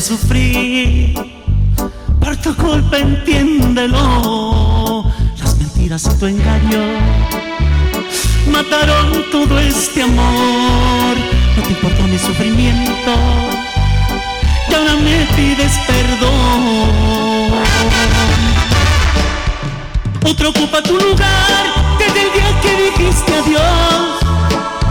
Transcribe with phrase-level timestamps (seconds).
[0.00, 1.14] Sufrí,
[2.20, 5.04] por tu culpa entiéndelo.
[5.38, 6.82] Las mentiras y tu engaño
[8.50, 11.16] mataron todo este amor.
[11.56, 13.14] No te importó mi sufrimiento
[14.68, 17.52] y ahora me pides perdón.
[20.26, 21.64] Otro ocupa tu lugar
[21.98, 24.18] desde el día que dijiste adiós.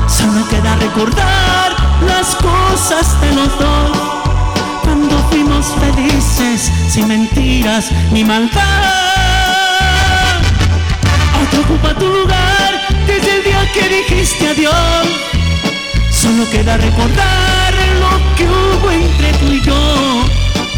[0.08, 1.76] Solo queda recordar
[2.08, 4.23] las cosas de los dos
[5.72, 8.62] felices sin mentiras ni maldad.
[11.44, 15.08] Otro ocupa tu lugar desde el día que dijiste adiós.
[16.12, 20.26] Solo queda recordar lo que hubo entre tú y yo,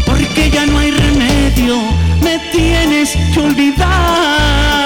[0.04, 1.76] porque ya no hay remedio,
[2.22, 4.85] me tienes que olvidar.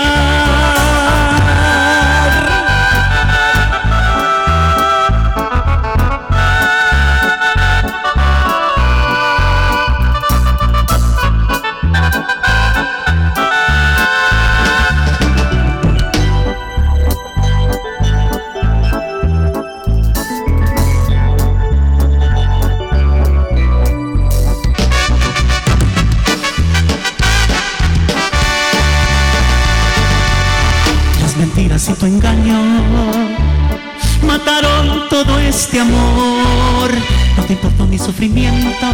[35.63, 36.91] Este amor.
[37.37, 38.87] No te importó mi sufrimiento,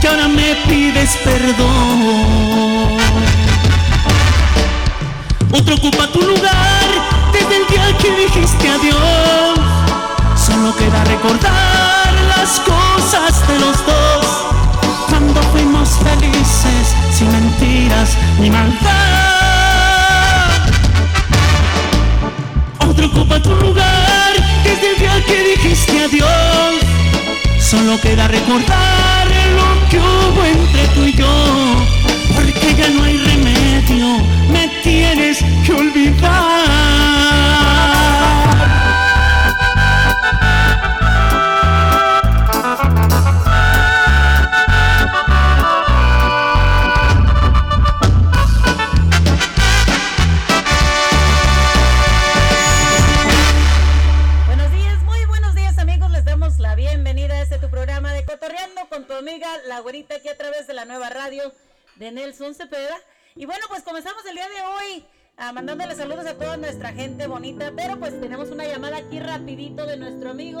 [0.00, 2.96] que ahora me pides perdón.
[5.52, 6.86] Otro ocupa tu lugar
[7.34, 9.58] desde el día que dijiste adiós.
[10.46, 14.26] Solo queda recordar las cosas de los dos.
[15.10, 19.40] Cuando fuimos felices, sin mentiras ni maldad.
[23.04, 26.74] ocupa tu lugar desde el día que dijiste adiós.
[27.58, 29.26] Solo queda recordar
[29.56, 31.86] lo que hubo entre tú y yo,
[32.34, 36.99] porque ya no hay remedio, me tienes que olvidar.
[62.40, 62.96] Nelson Cepeda.
[63.36, 65.04] Y bueno, pues comenzamos el día de hoy
[65.36, 69.86] a mandándole saludos a toda nuestra gente bonita, pero pues tenemos una llamada aquí rapidito
[69.86, 70.60] de nuestro amigo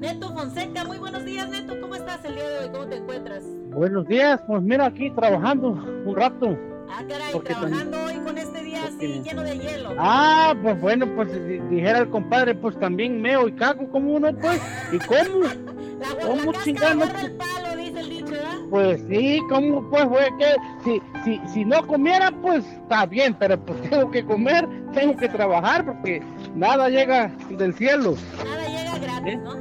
[0.00, 0.84] Neto Fonseca.
[0.84, 1.80] Muy buenos días, Neto.
[1.80, 2.70] ¿Cómo estás el día de hoy?
[2.70, 3.44] ¿Cómo te encuentras?
[3.70, 6.58] Buenos días, pues mira aquí trabajando un rato.
[6.90, 9.94] Ah, caray, trabajando hoy con este día así lleno de hielo.
[9.98, 11.28] Ah, pues bueno, pues
[11.70, 14.60] dijera el compadre, pues también meo y cago como uno, pues.
[14.92, 15.46] ¿Y cómo?
[16.02, 17.04] La, ¿Cómo chingando?
[17.04, 18.58] el palo, el dicho, ¿verdad?
[18.70, 20.24] Pues sí, ¿cómo pues, güey?
[20.38, 20.54] Que
[20.84, 25.28] si, si, si no comiera, pues está bien, pero pues tengo que comer, tengo que
[25.28, 26.22] trabajar, porque
[26.54, 28.16] nada llega del cielo.
[28.44, 29.36] Nada llega gratis, ¿Eh?
[29.36, 29.56] ¿no?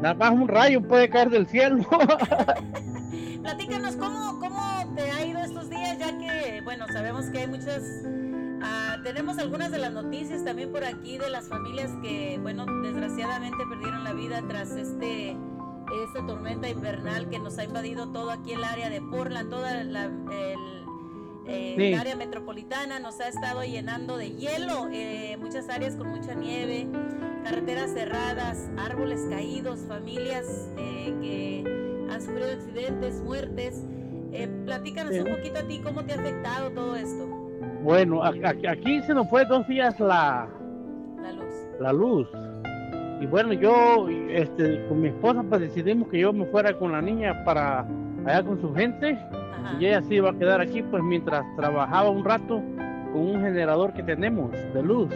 [0.00, 1.84] Nada más un rayo puede caer del cielo.
[3.42, 4.60] Platícanos cómo, cómo
[4.94, 7.82] te ha ido estos días, ya que, bueno, sabemos que hay muchas
[8.66, 13.58] Ah, tenemos algunas de las noticias también por aquí de las familias que, bueno, desgraciadamente
[13.68, 15.36] perdieron la vida tras este
[16.02, 20.10] esta tormenta invernal que nos ha invadido todo aquí el área de Portland, toda la,
[21.46, 26.86] el, área metropolitana nos ha estado llenando de hielo, eh, muchas áreas con mucha nieve,
[27.44, 33.84] carreteras cerradas, árboles caídos, familias eh, que han sufrido accidentes, muertes.
[34.32, 37.26] Eh, platícanos un poquito a ti cómo te ha afectado todo esto.
[37.82, 40.48] Bueno, aquí se nos fue dos días la,
[41.22, 41.54] la luz.
[41.78, 42.28] La luz.
[43.20, 47.00] Y bueno, yo este, con mi esposa pues decidimos que yo me fuera con la
[47.00, 47.86] niña para
[48.26, 49.18] allá con su gente.
[49.80, 52.62] Y ella sí iba a quedar aquí pues mientras trabajaba un rato
[53.12, 55.10] con un generador que tenemos de luz.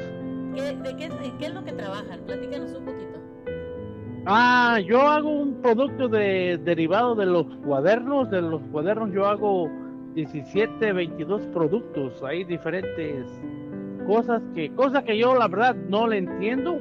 [0.54, 2.20] ¿Qué, de qué, qué es lo que trabajan?
[2.26, 3.18] Platícanos un poquito.
[4.26, 8.30] Ah, yo hago un producto de, derivado de los cuadernos.
[8.30, 9.70] De los cuadernos yo hago
[10.14, 13.26] 17, 22 productos, hay diferentes
[14.06, 16.80] cosas que, cosas que yo la verdad no le entiendo.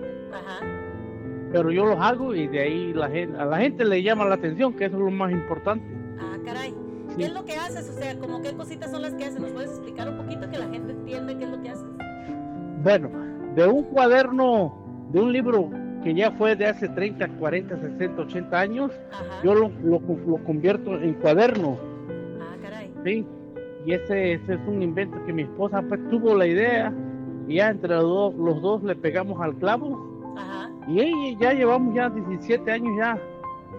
[1.51, 4.35] Pero yo los hago y de ahí la gente, a la gente le llama la
[4.35, 5.85] atención, que eso es lo más importante.
[6.19, 6.73] Ah, caray.
[7.17, 7.89] ¿Qué es lo que haces?
[7.89, 9.39] O sea, como qué cositas son las que haces?
[9.39, 11.85] ¿Nos puedes explicar un poquito que la gente entienda qué es lo que haces?
[12.83, 13.09] Bueno,
[13.55, 15.69] de un cuaderno, de un libro
[16.03, 18.91] que ya fue de hace 30, 40, 60, 80 años,
[19.43, 19.99] yo lo, lo,
[20.43, 21.79] convierto en cuaderno.
[22.39, 22.91] Ah, caray.
[23.03, 23.25] Sí,
[23.85, 26.93] y ese, ese, es un invento que mi esposa pues tuvo la idea
[27.47, 30.06] y ya entre los dos, los dos le pegamos al clavo.
[30.87, 30.91] Ajá.
[30.91, 33.19] Y ya llevamos ya 17 años ya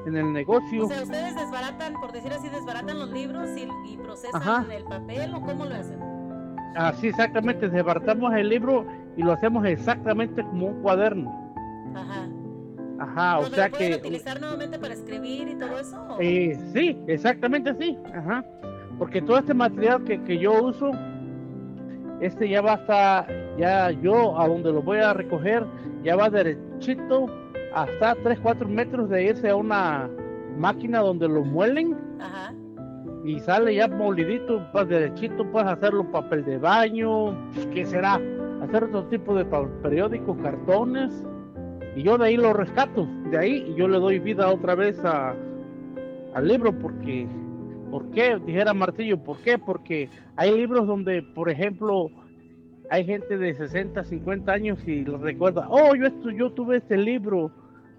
[0.07, 0.85] en el negocio.
[0.85, 5.41] O sea, ustedes desbaratan, por decir así, desbaratan los libros y, procesan el papel o
[5.41, 5.99] cómo lo hacen.
[6.77, 11.53] Así exactamente, desbaratamos el libro y lo hacemos exactamente como un cuaderno.
[11.95, 12.29] Ajá.
[13.01, 13.97] Ajá, o sea que...
[13.97, 16.17] utilizar nuevamente para escribir y todo eso?
[16.21, 17.97] Eh, sí, exactamente sí.
[18.15, 18.45] Ajá.
[18.99, 20.91] Porque todo este material que, que yo uso,
[22.21, 23.27] este ya va hasta,
[23.57, 25.65] ya yo a donde lo voy a recoger,
[26.03, 26.29] ya va
[26.79, 27.27] derechito
[27.75, 30.09] hasta 3, 4 metros de irse a una
[30.57, 31.97] máquina donde lo muelen.
[32.21, 32.55] Ajá.
[33.25, 37.37] Y sale ya molidito, pues derechito, puedes hacerlo papel de baño,
[37.75, 38.21] ¿qué será?
[38.63, 39.45] Hacer otro tipo de
[39.83, 41.25] periódicos, cartones
[41.97, 45.35] y yo de ahí lo rescato, de ahí yo le doy vida otra vez a,
[46.35, 47.27] al libro porque,
[47.91, 48.39] ¿por qué?
[48.47, 49.59] Dijera Martillo, ¿por qué?
[49.59, 52.11] Porque hay libros donde, por ejemplo,
[52.91, 57.51] hay gente de 60, 50 años y recuerda, oh, yo, esto, yo tuve este libro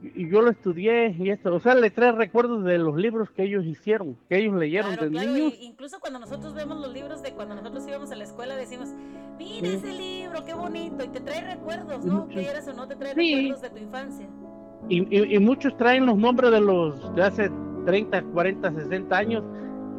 [0.01, 3.44] y yo lo estudié y esto, o sea, le trae recuerdos de los libros que
[3.44, 5.53] ellos hicieron, que ellos leyeron de niños.
[5.59, 8.89] incluso cuando nosotros vemos los libros de cuando nosotros íbamos a la escuela decimos,
[9.38, 12.27] mira ese libro, qué bonito, y te trae recuerdos, ¿no?
[12.27, 14.27] Quieras o no, te trae recuerdos de tu infancia.
[14.88, 17.51] Y, y, muchos traen los nombres de los de hace
[17.86, 19.44] 30, 40, 60 años.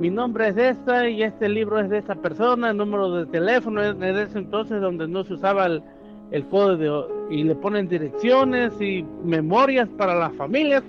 [0.01, 3.83] Mi nombre es esta y este libro es de esta persona, el número de teléfono
[3.83, 5.83] es de ese entonces donde no se usaba el,
[6.31, 10.83] el código y le ponen direcciones y memorias para las familias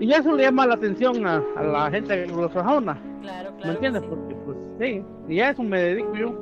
[0.00, 3.00] y eso le llama la atención a, la gente anglosajona.
[3.22, 3.64] Claro, claro.
[3.64, 4.02] ¿Me entiendes?
[4.02, 6.34] Porque pues sí, y a eso me dedico yo.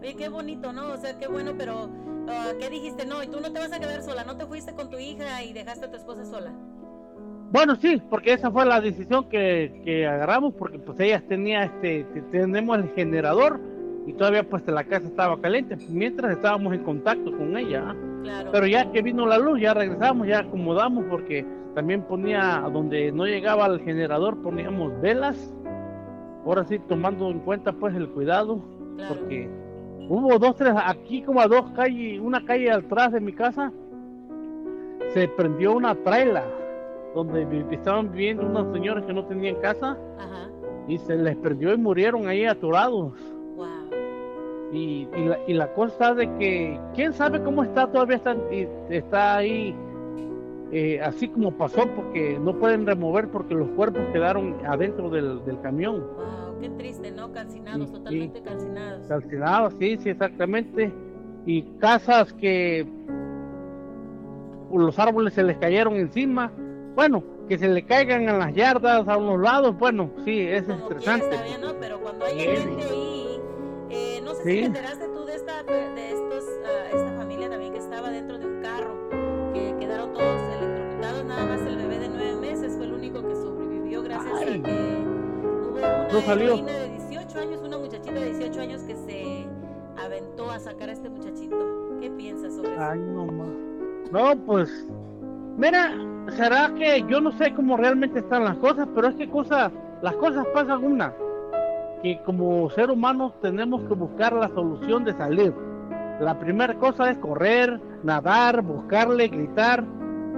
[0.00, 0.92] Oye, qué bonito, ¿no?
[0.92, 1.88] O sea, qué bueno, pero
[2.28, 3.04] ah, ¿qué dijiste?
[3.04, 5.42] No, y tú no te vas a quedar sola, ¿no te fuiste con tu hija
[5.42, 6.52] y dejaste a tu esposa sola?
[7.50, 12.04] Bueno, sí, porque esa fue la decisión que, que agarramos, porque pues ella tenía, este,
[12.30, 13.58] tenemos el generador,
[14.08, 17.94] y todavía pues la casa estaba caliente mientras estábamos en contacto con ella.
[18.50, 23.26] Pero ya que vino la luz, ya regresamos, ya acomodamos porque también ponía donde no
[23.26, 25.54] llegaba el generador poníamos velas.
[26.46, 28.64] Ahora sí tomando en cuenta pues el cuidado
[29.08, 29.50] porque
[30.08, 33.70] hubo dos tres aquí como a dos calles, una calle atrás de mi casa
[35.12, 36.44] se prendió una traila
[37.14, 39.96] donde estaban viviendo unos señores que no tenían casa
[40.86, 43.12] y se les prendió y murieron ahí atorados.
[44.70, 48.36] Y, la, y, la, cosa de que, quién sabe cómo está, todavía está,
[48.90, 49.74] está ahí
[50.70, 56.00] eh, así como pasó, porque no pueden remover porque los cuerpos quedaron adentro del, camión.
[56.00, 57.32] Wow, qué triste, ¿no?
[57.32, 59.06] Calcinados, totalmente calcinados.
[59.06, 60.92] Calcinados, sí, sí, exactamente.
[61.46, 62.86] Y casas que
[64.70, 66.52] los árboles se les cayeron encima.
[66.98, 71.38] Bueno, que se le caigan en las yardas a unos lados, bueno, sí, es estresante.
[71.78, 73.40] Pero cuando hay gente ahí
[74.34, 78.10] sé si te enteraste tú de esta, de estos, uh, esta familia también que estaba
[78.10, 78.96] dentro de un carro,
[79.54, 83.36] que quedaron todos electrocutados, nada más el bebé de nueve meses fue el único que
[83.36, 86.56] sobrevivió gracias a que hubo una no salió.
[86.56, 89.46] de 18 años, una muchachita de 18 años que se
[90.04, 91.96] aventó a sacar a este muchachito.
[92.00, 92.82] ¿Qué piensas sobre eso?
[92.82, 93.48] Ay, no más.
[94.10, 94.68] No, pues,
[95.58, 95.92] mira,
[96.30, 100.14] será que yo no sé cómo realmente están las cosas, pero es que cosa, las
[100.14, 101.12] cosas pasan una
[102.02, 105.52] que como ser humanos tenemos que buscar la solución de salir.
[106.20, 109.84] La primera cosa es correr, nadar, buscarle, gritar,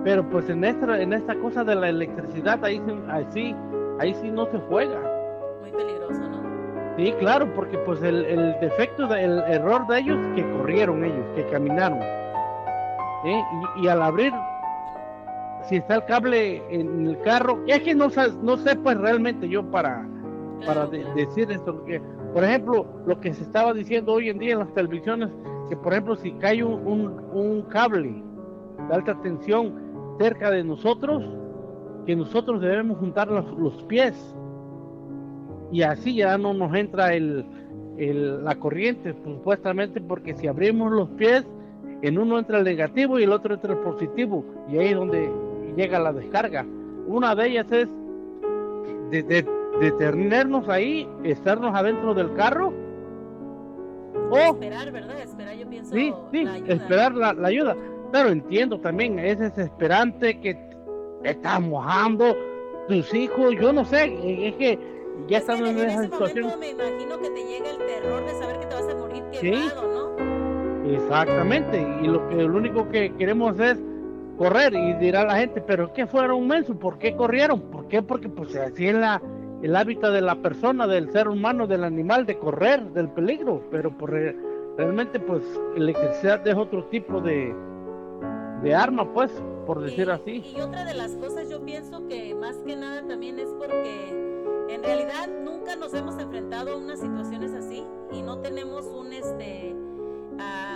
[0.04, 2.82] pero pues en esta, en esta cosa de la electricidad ahí,
[3.30, 3.54] sí,
[3.98, 4.98] ahí sí no se juega.
[5.60, 6.96] Muy peligroso, ¿no?
[6.96, 11.44] Sí, claro, porque pues el, el defecto, el error de ellos que corrieron ellos, que
[11.46, 12.00] caminaron.
[13.24, 13.42] ¿eh?
[13.76, 14.32] Y, al abrir,
[15.70, 18.08] si está el cable en el carro, es que no,
[18.42, 20.04] no sé pues realmente yo para
[20.66, 21.84] para decir esto.
[21.84, 22.02] que
[22.34, 25.30] por ejemplo, lo que se estaba diciendo hoy en día en las televisiones,
[25.68, 28.22] que por ejemplo si cae un, un, cable
[28.88, 29.72] de alta tensión
[30.18, 31.22] cerca de nosotros,
[32.04, 34.34] que nosotros debemos juntar los, los pies
[35.70, 37.46] y así ya no nos entra el,
[37.96, 41.46] el, la corriente, supuestamente, porque si abrimos los pies,
[42.02, 45.30] en uno entra el negativo y el otro entra el positivo, y ahí es donde
[45.72, 46.66] llega la descarga.
[47.06, 47.88] Una de ellas es
[49.10, 49.46] de, de
[49.80, 52.72] detenernos ahí, estarnos adentro del carro.
[54.30, 55.20] O esperar, ¿verdad?
[55.20, 55.94] Esperar, yo pienso.
[55.94, 57.76] Sí, sí, esperar la, ayuda.
[58.12, 60.58] Pero entiendo también, es desesperante que
[61.24, 62.36] estás mojando,
[62.88, 64.04] tus hijos, yo no sé,
[64.48, 64.78] es que
[65.28, 66.48] ya están en, en esa situación.
[66.48, 69.22] Momento me imagino que te llega el terror de saber que te vas a morir
[69.30, 70.90] quemado, ¿no?
[70.92, 73.80] Exactamente, y lo que lo único que queremos es
[74.40, 76.74] correr y dirá la gente, pero ¿qué fueron mensos?
[76.78, 77.60] ¿Por qué corrieron?
[77.60, 78.00] ¿Por qué?
[78.00, 79.20] Porque pues así es la,
[79.60, 83.90] el hábitat de la persona, del ser humano, del animal, de correr del peligro, pero
[83.98, 84.12] por,
[84.78, 85.42] realmente pues
[85.76, 87.54] electricidad es otro tipo de,
[88.62, 89.30] de arma, pues,
[89.66, 90.42] por decir así.
[90.56, 94.08] Y otra de las cosas yo pienso que más que nada también es porque
[94.70, 99.76] en realidad nunca nos hemos enfrentado a unas situaciones así y no tenemos un este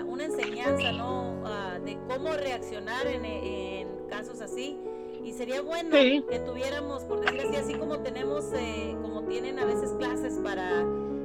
[0.07, 1.43] una enseñanza, ¿no?
[1.85, 4.79] de cómo reaccionar en, en, casos así.
[5.25, 9.65] Y sería bueno que tuviéramos, por decir así, así como tenemos, eh, como tienen a
[9.65, 10.85] veces clases para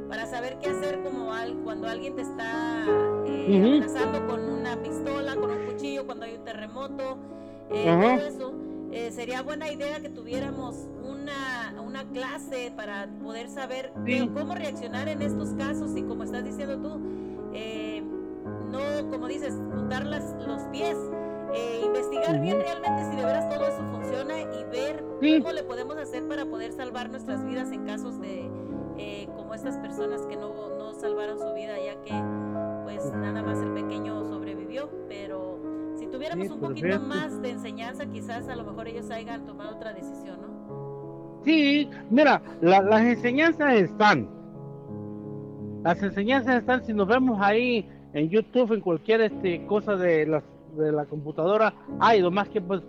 [0.10, 2.84] para saber qué hacer como al, cuando alguien te está
[3.28, 7.20] eh, amenazando con una pistola, con un cuchillo, cuando hay un terremoto,
[7.70, 8.54] eh, todo eso.
[8.92, 13.94] Eh, sería buena idea que tuviéramos una, una clase para poder saber
[14.34, 17.00] cómo reaccionar en estos casos y como estás diciendo tú,
[17.54, 18.04] eh,
[18.72, 20.98] no, como dices, juntar las, los pies,
[21.84, 25.04] investigar bien realmente si de veras todo eso funciona y ver
[25.42, 28.50] cómo le podemos hacer para poder salvar nuestras vidas en casos de,
[28.98, 32.14] eh, como estas personas que no, no, salvaron su vida ya que
[32.84, 35.60] pues nada más el pequeño sobrevivió, pero
[35.98, 39.94] si tuviéramos un poquito más de enseñanza quizás a lo mejor ellos hayan tomado otra
[39.94, 41.42] decisión, ¿no?
[41.46, 44.30] Sí, mira, las enseñanzas están,
[45.84, 50.44] las enseñanzas están, si nos vemos ahí en YouTube, en cualquier este, cosa de, las,
[50.78, 52.82] de la computadora, hay, lo más que pues,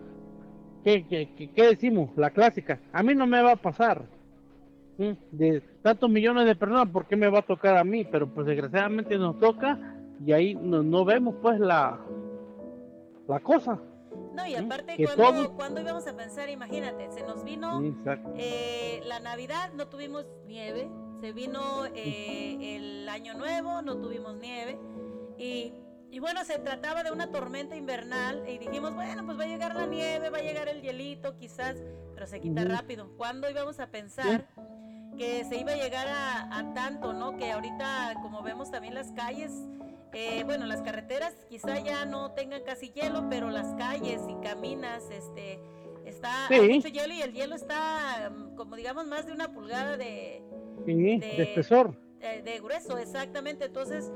[0.85, 2.11] ¿qué, qué, qué decimos?
[2.17, 4.05] La clásica, a mí no me va a pasar
[5.31, 8.05] de tantos millones de personas, ¿por qué me va a tocar a mí?
[8.05, 9.79] Pero pues desgraciadamente nos toca
[10.25, 11.99] y ahí no, vemos pues la,
[13.27, 13.81] la cosa.
[14.35, 17.83] No, y aparte, cuando, cuando, íbamos a pensar, imagínate, se nos vino
[18.37, 20.89] eh, la Navidad, no tuvimos nieve,
[21.21, 24.79] se vino eh, el Año Nuevo, no tuvimos nieve,
[25.41, 25.73] y,
[26.11, 29.75] y, bueno, se trataba de una tormenta invernal, y dijimos, bueno, pues va a llegar
[29.75, 31.77] la nieve, va a llegar el hielito, quizás,
[32.15, 33.17] pero se quita rápido.
[33.17, 34.47] ¿Cuándo íbamos a pensar?
[35.21, 37.37] que se iba a llegar a, tanto, ¿no?
[37.37, 39.53] Que ahorita, como vemos también las calles,
[40.15, 45.05] eh, bueno, las carreteras quizá ya no tengan casi hielo, pero las calles y caminas,
[45.11, 45.61] este,
[46.07, 50.43] está mucho hielo y el hielo está, mm, como digamos, más de una pulgada de,
[50.87, 51.95] de, espesor.
[52.21, 53.65] De, grueso, exactamente.
[53.65, 54.12] Entonces,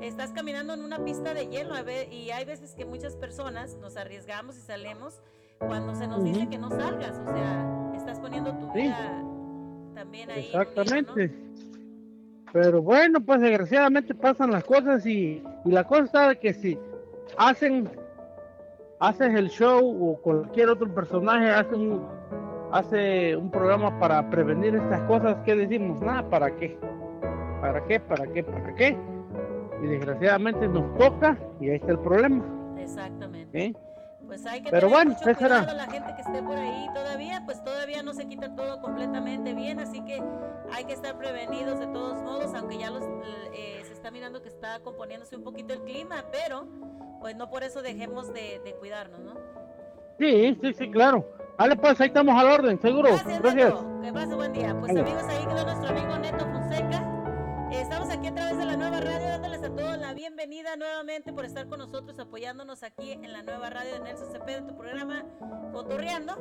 [0.00, 1.74] estás caminando en una pista de hielo
[2.10, 5.20] y hay veces que muchas personas nos arriesgamos y salimos
[5.58, 9.24] cuando se nos dice que no salgas, o sea, estás poniendo tu vida
[9.94, 10.46] también ahí.
[10.46, 11.32] Exactamente.
[12.52, 16.78] Pero bueno, pues desgraciadamente pasan las cosas y, la cosa está de que si
[17.36, 17.90] hacen,
[19.00, 22.06] haces el show o cualquier otro personaje hace un,
[22.72, 26.00] hace un programa para prevenir estas cosas, ¿qué decimos?
[26.00, 26.78] Nada, ¿para qué?
[27.60, 28.00] ¿Para qué?
[28.00, 28.44] ¿Para qué?
[28.44, 28.96] ¿Para qué?
[29.82, 32.44] Y desgraciadamente nos toca y ahí está el problema.
[32.78, 33.66] Exactamente.
[33.66, 33.74] ¿Eh?
[34.28, 37.42] pues hay que Pero tener bueno, mucho cuidado la gente que esté por ahí todavía,
[37.46, 40.22] pues todavía no se quita todo completamente bien, así que
[40.70, 43.02] hay que estar prevenidos de todos modos, aunque ya los,
[43.54, 46.68] eh, se está mirando que está componiéndose un poquito el clima, pero
[47.20, 49.34] pues no por eso dejemos de, cuidarnos, ¿no?
[50.18, 51.26] Sí, sí, sí, claro.
[51.56, 53.08] Vale, pues ahí estamos al orden, seguro.
[53.08, 53.40] Gracias.
[53.40, 53.74] Gracias.
[54.02, 54.76] Que pase buen día.
[54.78, 57.07] Pues amigos, ahí quedó nuestro amigo Neto Fonseca.
[58.18, 61.68] Aquí a través de la nueva radio dándoles a todos la bienvenida nuevamente por estar
[61.68, 65.24] con nosotros apoyándonos aquí en la nueva radio de Nelson Cepeda en tu programa
[65.72, 66.34] Cotorreando.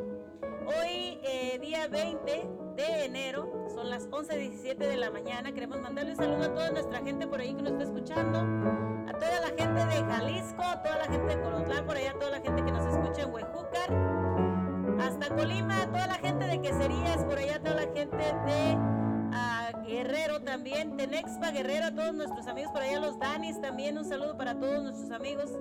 [0.65, 5.51] Hoy eh, día 20 de enero, son las 11.17 de la mañana.
[5.51, 9.13] Queremos mandarle un saludo a toda nuestra gente por ahí que nos está escuchando, a
[9.13, 12.31] toda la gente de Jalisco, a toda la gente de Colotlán, por allá, a toda
[12.31, 17.23] la gente que nos escucha en Huejúcar, hasta Colima, a toda la gente de Queserías,
[17.23, 19.06] por allá, a toda la gente de
[19.37, 24.05] a Guerrero también, Tenexpa Guerrero, a todos nuestros amigos por allá, los Danis también, un
[24.05, 25.51] saludo para todos nuestros amigos.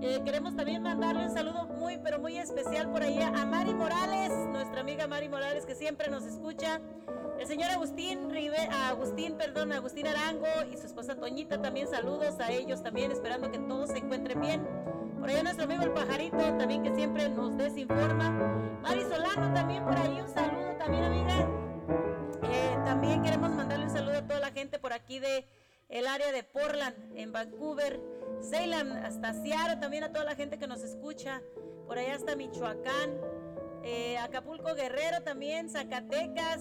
[0.00, 4.30] Eh, queremos también mandarle un saludo muy, pero muy especial por allá a Mari Morales,
[4.52, 6.80] nuestra amiga Mari Morales que siempre nos escucha.
[7.40, 8.58] El señor Agustín Rive,
[8.88, 13.58] Agustín, perdón, Agustín Arango y su esposa Toñita también saludos a ellos también, esperando que
[13.58, 14.66] todos se encuentren bien.
[15.18, 18.30] Por allá nuestro amigo el pajarito también que siempre nos desinforma.
[18.82, 21.48] Mari Solano también por ahí, un saludo también amiga.
[22.42, 25.44] Eh, también queremos mandarle un saludo a toda la gente por aquí de
[25.88, 28.00] el área de Portland, en Vancouver,
[28.40, 31.40] Salem, hasta Seattle, también a toda la gente que nos escucha,
[31.86, 33.18] por allá hasta Michoacán,
[33.82, 36.60] eh, Acapulco Guerrero también, Zacatecas,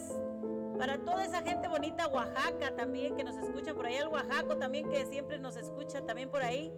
[0.78, 4.90] para toda esa gente bonita, Oaxaca también que nos escucha, por allá el Oaxaco también
[4.90, 6.72] que siempre nos escucha también por ahí.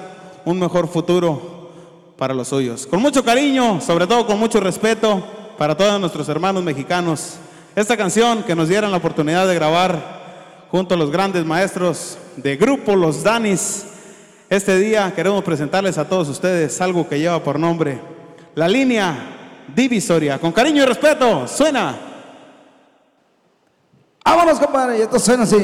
[0.46, 1.72] un mejor futuro
[2.16, 2.86] para los suyos.
[2.86, 5.24] Con mucho cariño, sobre todo con mucho respeto
[5.58, 7.38] para todos nuestros hermanos mexicanos.
[7.76, 12.56] Esta canción que nos dieran la oportunidad de grabar junto a los grandes maestros de
[12.56, 13.97] grupo Los Danis.
[14.50, 18.00] Este día queremos presentarles a todos ustedes algo que lleva por nombre
[18.56, 20.40] La Línea Divisoria.
[20.40, 21.94] Con cariño y respeto, suena.
[24.24, 25.58] Vámonos, compadre, y esto suena así.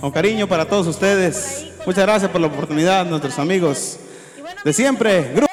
[0.00, 1.66] Con cariño para todos ustedes.
[1.84, 3.98] Muchas gracias por la oportunidad, nuestros amigos
[4.64, 5.49] de siempre.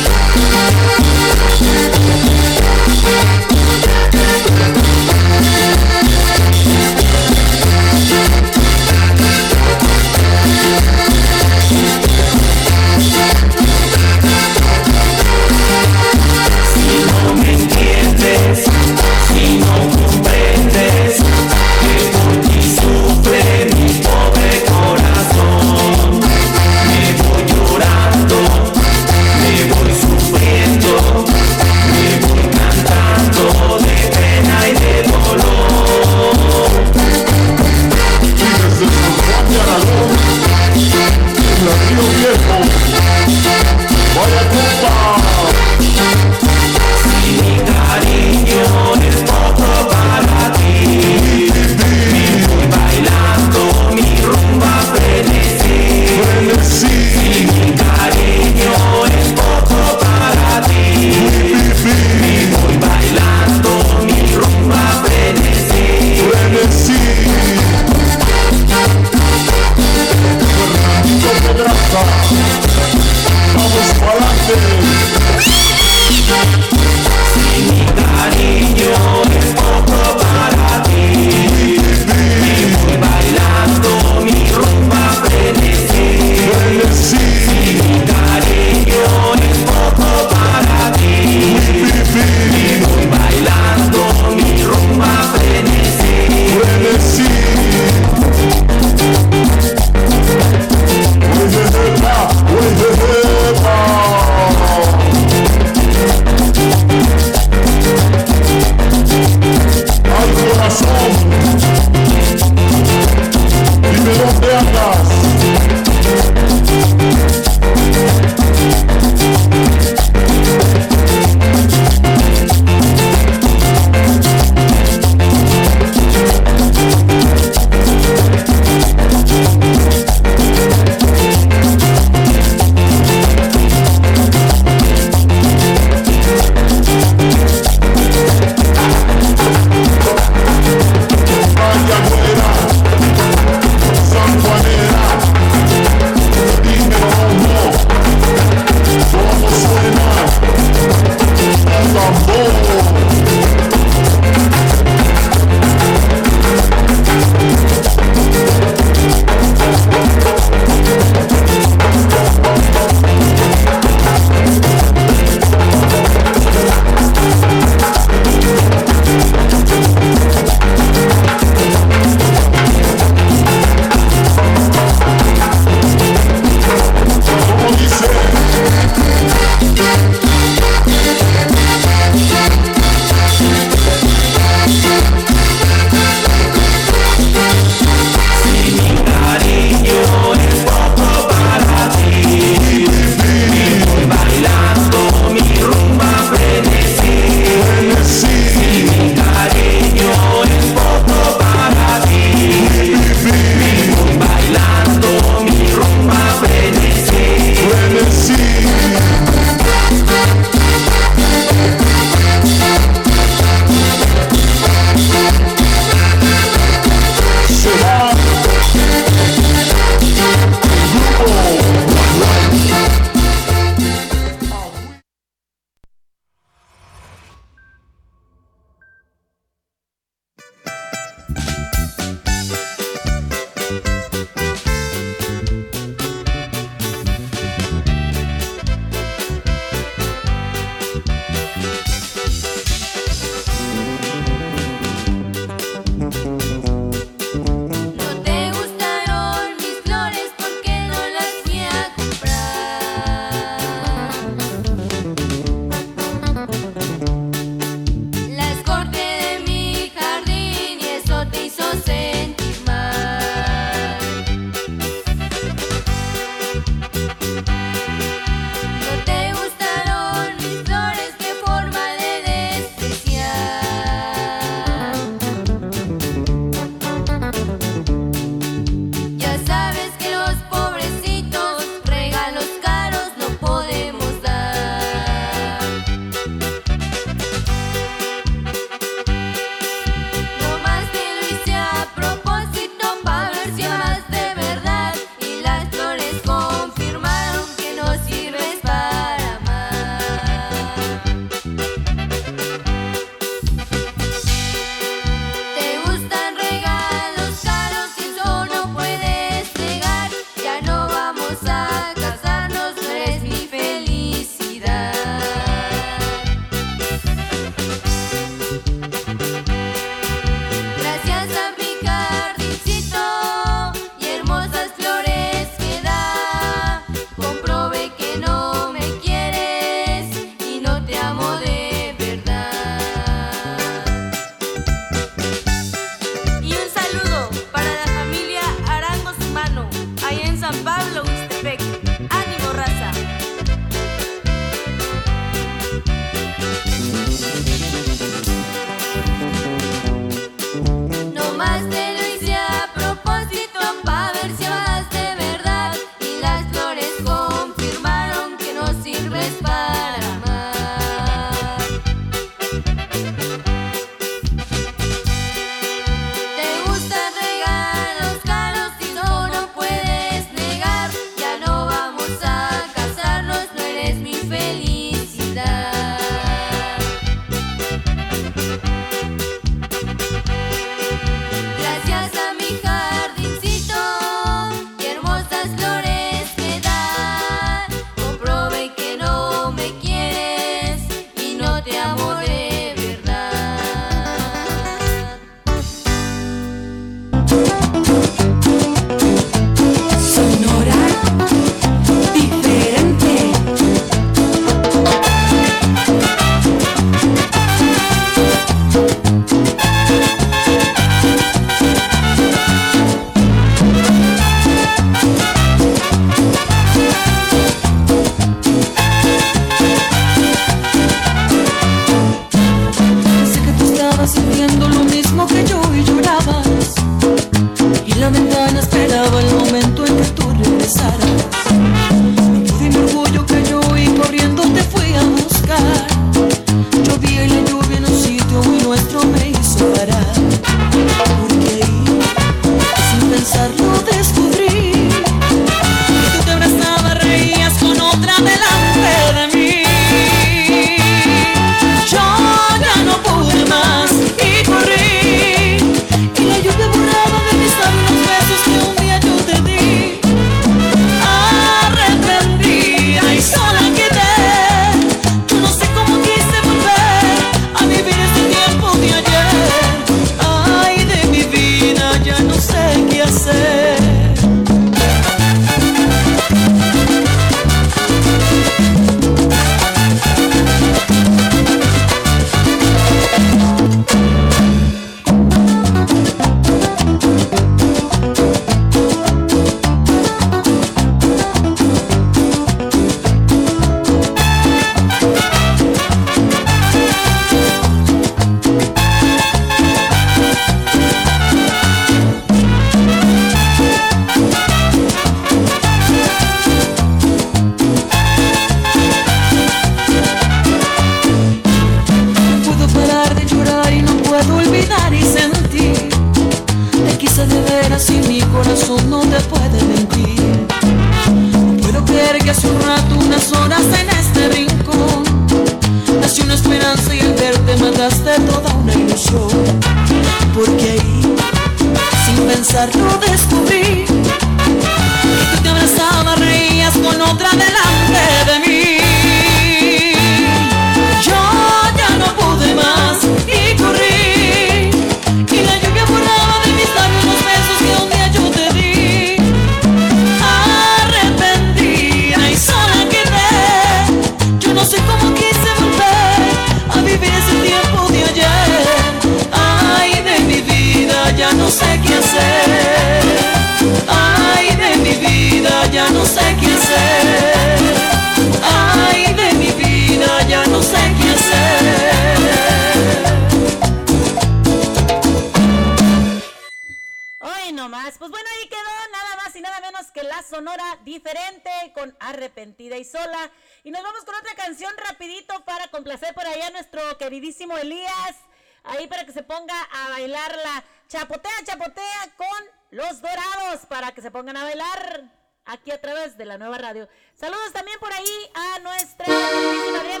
[592.72, 595.02] Los Dorados para que se pongan a bailar
[595.44, 596.88] aquí a través de la nueva radio.
[597.14, 600.00] Saludos también por ahí a nuestra Álvarez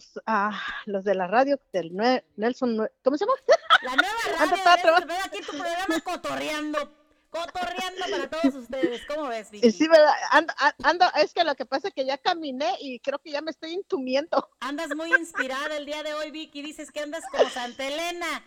[0.00, 0.54] los, uh,
[0.86, 3.38] los de la radio del Nue Nelson, ¿cómo se llama?
[3.82, 4.40] La nueva radio.
[4.40, 6.92] Antes estaba aquí tu programa cotorreando,
[7.30, 9.02] cotorreando para todos ustedes.
[9.06, 9.70] ¿Cómo ves, Vicky?
[9.70, 10.12] Sí, ¿verdad?
[10.30, 13.42] Ando, ando, es que lo que pasa es que ya caminé y creo que ya
[13.42, 14.48] me estoy intumiendo.
[14.60, 16.62] Andas muy inspirada el día de hoy, Vicky.
[16.62, 18.44] Dices que andas como Santa Elena.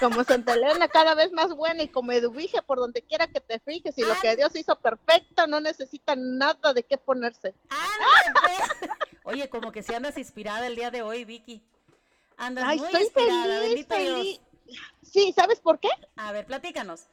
[0.00, 3.58] Como Santa Elena cada vez más buena y como Eduvige por donde quiera que te
[3.60, 7.54] fijes y lo que Dios hizo perfecto, no necesita nada de qué ponerse.
[7.70, 8.66] Ah,
[9.24, 11.62] oye, como que si andas inspirada el día de hoy, Vicky.
[12.36, 14.40] Andas Ay, muy inspirada, feliz.
[15.02, 15.90] Sí, ¿sabes por qué?
[16.16, 17.06] A ver, platícanos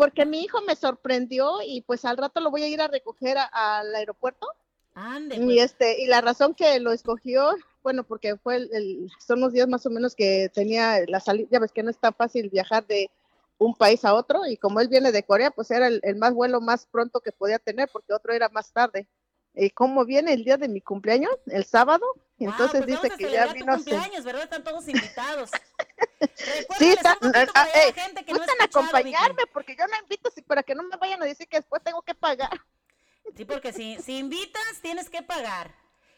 [0.00, 3.36] porque mi hijo me sorprendió y pues al rato lo voy a ir a recoger
[3.52, 4.48] al aeropuerto.
[4.94, 5.50] Ande, pues.
[5.50, 9.52] Y este, y la razón que lo escogió bueno, porque fue el, el, son los
[9.52, 12.50] días más o menos que tenía la salida, ya ves que no es tan fácil
[12.50, 13.10] viajar de
[13.58, 16.32] un país a otro y como él viene de Corea, pues era el, el más
[16.32, 19.08] vuelo más pronto que podía tener porque otro era más tarde.
[19.54, 21.32] ¿Y cómo viene el día de mi cumpleaños?
[21.46, 22.06] El sábado.
[22.38, 23.76] Y wow, entonces pues dice que ya vino.
[23.76, 24.44] Tu cumpleaños, ¿verdad?
[24.44, 25.50] Están todos invitados.
[26.78, 30.42] sí, está, un a, a, hey, gente que no acompañarme porque yo no invito sí,
[30.42, 32.60] para que no me vayan a decir que después tengo que pagar.
[33.36, 35.74] Sí, porque si, si invitas tienes que pagar.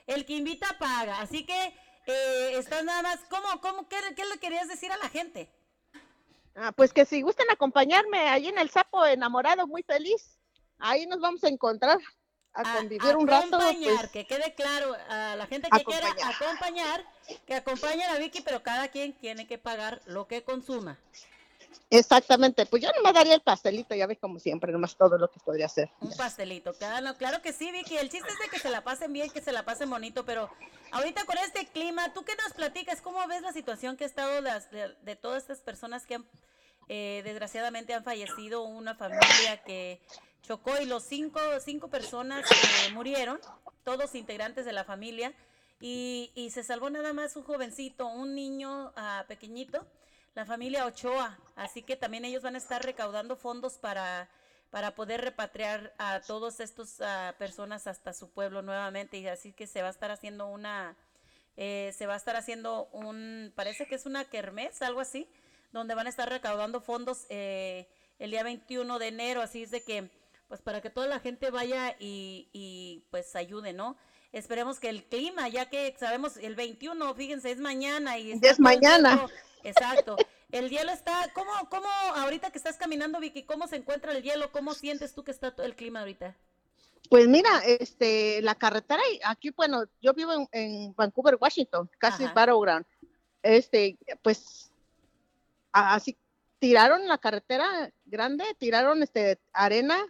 [0.06, 1.20] El que invita, paga.
[1.20, 1.74] Así que
[2.06, 3.20] eh, estás nada más.
[3.28, 5.50] ¿Cómo, cómo, qué, qué le querías decir a la gente?
[6.54, 10.38] Ah, pues que si gustan acompañarme allí en el sapo enamorado, muy feliz,
[10.78, 11.98] ahí nos vamos a encontrar
[12.52, 13.58] a, convivir un rato.
[13.58, 17.04] Pues, que quede claro a la gente que quiera acompañar,
[17.46, 20.98] que acompañe a Vicky, pero cada quien tiene que pagar lo que consuma.
[21.90, 25.30] Exactamente, pues yo no me daría el pastelito, ya ves como siempre, nomás todo lo
[25.30, 25.90] que podría hacer.
[26.00, 29.12] Un pastelito, claro, claro que sí, Vicky, el chiste es de que se la pasen
[29.12, 30.50] bien, que se la pasen bonito, pero
[30.90, 33.00] ahorita con este clima, ¿tú qué nos platicas?
[33.00, 36.24] ¿Cómo ves la situación que ha estado de, todas estas personas que han,
[36.88, 40.00] eh, desgraciadamente han fallecido, una familia que
[40.42, 42.44] chocó y los cinco, cinco personas
[42.94, 43.38] murieron,
[43.84, 45.32] todos integrantes de la familia,
[45.80, 49.84] y, y se salvó nada más un jovencito, un niño uh, pequeñito,
[50.34, 54.28] la familia Ochoa, así que también ellos van a estar recaudando fondos para,
[54.70, 59.66] para poder repatriar a todas estas uh, personas hasta su pueblo nuevamente, y así que
[59.66, 60.96] se va a estar haciendo una...
[61.58, 65.28] Eh, se va a estar haciendo un, parece que es una kermés, algo así,
[65.70, 67.86] donde van a estar recaudando fondos eh,
[68.18, 70.10] el día 21 de enero, así es de que
[70.48, 73.96] pues para que toda la gente vaya y, pues ayude, ¿no?
[74.32, 79.26] Esperemos que el clima, ya que sabemos el 21, fíjense, es mañana y es mañana.
[79.64, 80.16] Exacto.
[80.50, 84.52] El hielo está, ¿cómo, ¿cómo ahorita que estás caminando, Vicky, cómo se encuentra el hielo?
[84.52, 86.36] ¿Cómo sientes tú que está el clima ahorita?
[87.08, 92.86] Pues mira, este, la carretera, aquí, bueno, yo vivo en, Vancouver, Washington, casi Battleground.
[93.42, 94.70] Este, pues,
[95.72, 96.16] así
[96.58, 100.06] tiraron la carretera grande, tiraron este arena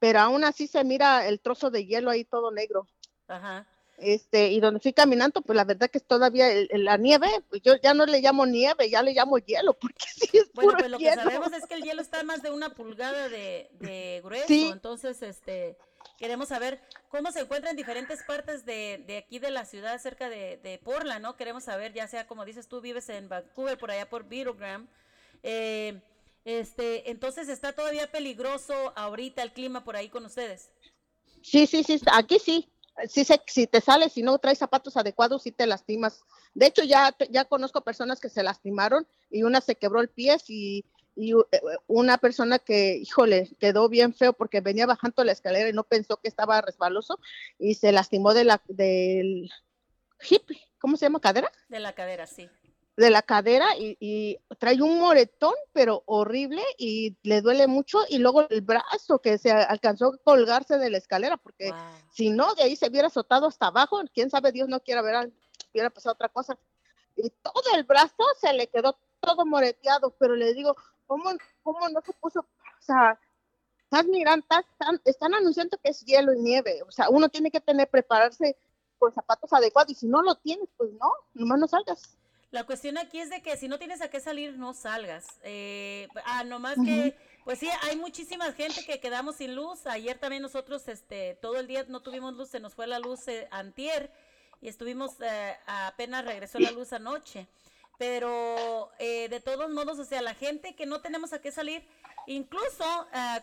[0.00, 2.88] pero aún así se mira el trozo de hielo ahí todo negro.
[3.28, 3.66] Ajá.
[4.00, 7.74] Este, y donde fui caminando, pues la verdad que es todavía la nieve, pues yo
[7.76, 10.98] ya no le llamo nieve, ya le llamo hielo, porque sí es Bueno, pues lo
[10.98, 15.76] que sabemos es que el hielo está más de una pulgada de, grueso, entonces, este,
[16.18, 16.80] queremos saber
[17.10, 20.78] cómo se encuentra en diferentes partes de, de aquí de la ciudad, cerca de, de
[20.78, 21.36] Portland, ¿no?
[21.36, 24.88] Queremos saber, ya sea como dices tú, vives en Vancouver, por allá por Birogram,
[25.42, 26.00] eh,
[26.44, 30.70] este, entonces está todavía peligroso ahorita el clima por ahí con ustedes.
[31.42, 32.68] Sí, sí, sí, aquí sí.
[33.08, 36.22] Sí, si te sales, si no traes zapatos adecuados, sí te lastimas.
[36.54, 40.36] De hecho, ya, ya conozco personas que se lastimaron y una se quebró el pie
[40.48, 40.84] y,
[41.14, 45.72] y eh, una persona que, híjole, quedó bien feo porque venía bajando la escalera y
[45.72, 47.18] no pensó que estaba resbaloso
[47.58, 49.50] y se lastimó de la, del
[50.28, 51.20] hip, ¿cómo se llama?
[51.20, 51.50] ¿Cadera?
[51.68, 52.48] De la cadera, sí
[53.00, 58.46] de la cadera y, trae un moretón, pero horrible y le duele mucho y luego
[58.50, 61.72] el brazo que se alcanzó a colgarse de la escalera porque
[62.12, 65.32] si no, de ahí se hubiera azotado hasta abajo, quién sabe, Dios no quiera ver,
[65.72, 66.58] hubiera pasado otra cosa.
[67.16, 70.76] Y todo el brazo se le quedó todo moreteado, pero le digo,
[71.06, 71.30] ¿cómo,
[71.62, 72.40] cómo no se puso?
[72.40, 73.18] O sea,
[73.84, 77.62] están mirando, están, están anunciando que es hielo y nieve, o sea, uno tiene que
[77.62, 78.58] tener, prepararse
[78.98, 82.19] con zapatos adecuados y si no lo tienes, pues no, nomás no salgas.
[82.50, 85.38] La cuestión aquí es de que si no tienes a qué salir, no salgas.
[85.44, 89.86] Eh, ah, nomás que, pues sí, hay muchísima gente que quedamos sin luz.
[89.86, 93.28] Ayer también nosotros, este, todo el día no tuvimos luz, se nos fue la luz
[93.28, 94.10] eh, antier
[94.60, 97.46] y estuvimos, eh, apenas regresó la luz anoche.
[97.98, 101.86] Pero eh, de todos modos, o sea, la gente que no tenemos a qué salir,
[102.26, 102.84] incluso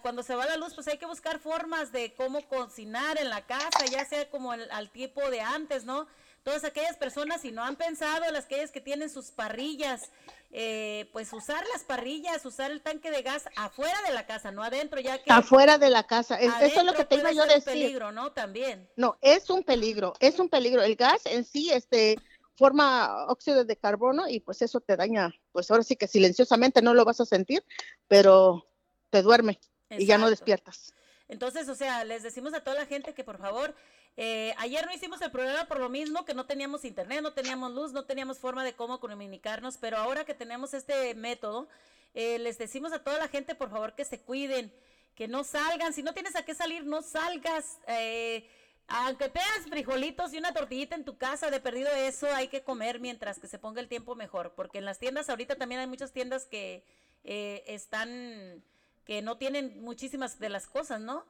[0.02, 3.46] cuando se va la luz, pues hay que buscar formas de cómo cocinar en la
[3.46, 6.08] casa, ya sea como al tipo de antes, ¿no?
[6.48, 10.12] Todas aquellas personas, si no han pensado, las aquellas que tienen sus parrillas,
[10.52, 14.64] eh, pues usar las parrillas, usar el tanque de gas afuera de la casa, no
[14.64, 15.30] adentro, ya que...
[15.30, 17.58] Afuera de la casa, eso es lo que tengo yo decir.
[17.58, 18.32] Es un peligro, ¿no?
[18.32, 18.90] También.
[18.96, 20.84] No, es un peligro, es un peligro.
[20.84, 22.18] El gas en sí, este
[22.56, 26.94] forma óxido de carbono y pues eso te daña, pues ahora sí que silenciosamente no
[26.94, 27.62] lo vas a sentir,
[28.08, 28.66] pero
[29.10, 30.94] te duerme y ya no despiertas.
[31.30, 33.76] Entonces, o sea, les decimos a toda la gente que por favor
[34.20, 37.72] eh, ayer no hicimos el programa por lo mismo, que no teníamos internet, no teníamos
[37.72, 41.68] luz, no teníamos forma de cómo comunicarnos, pero ahora que tenemos este método,
[42.16, 44.74] eh, les decimos a toda la gente, por favor, que se cuiden,
[45.14, 45.94] que no salgan.
[45.94, 47.78] Si no tienes a qué salir, no salgas.
[47.88, 48.50] Eh,
[48.88, 53.00] aunque tengas frijolitos y una tortillita en tu casa, de perdido eso hay que comer
[53.00, 56.12] mientras que se ponga el tiempo mejor, porque en las tiendas ahorita también hay muchas
[56.12, 56.84] tiendas que
[57.24, 58.64] están,
[59.08, 61.24] que no tienen muchísimas de las cosas, ¿no?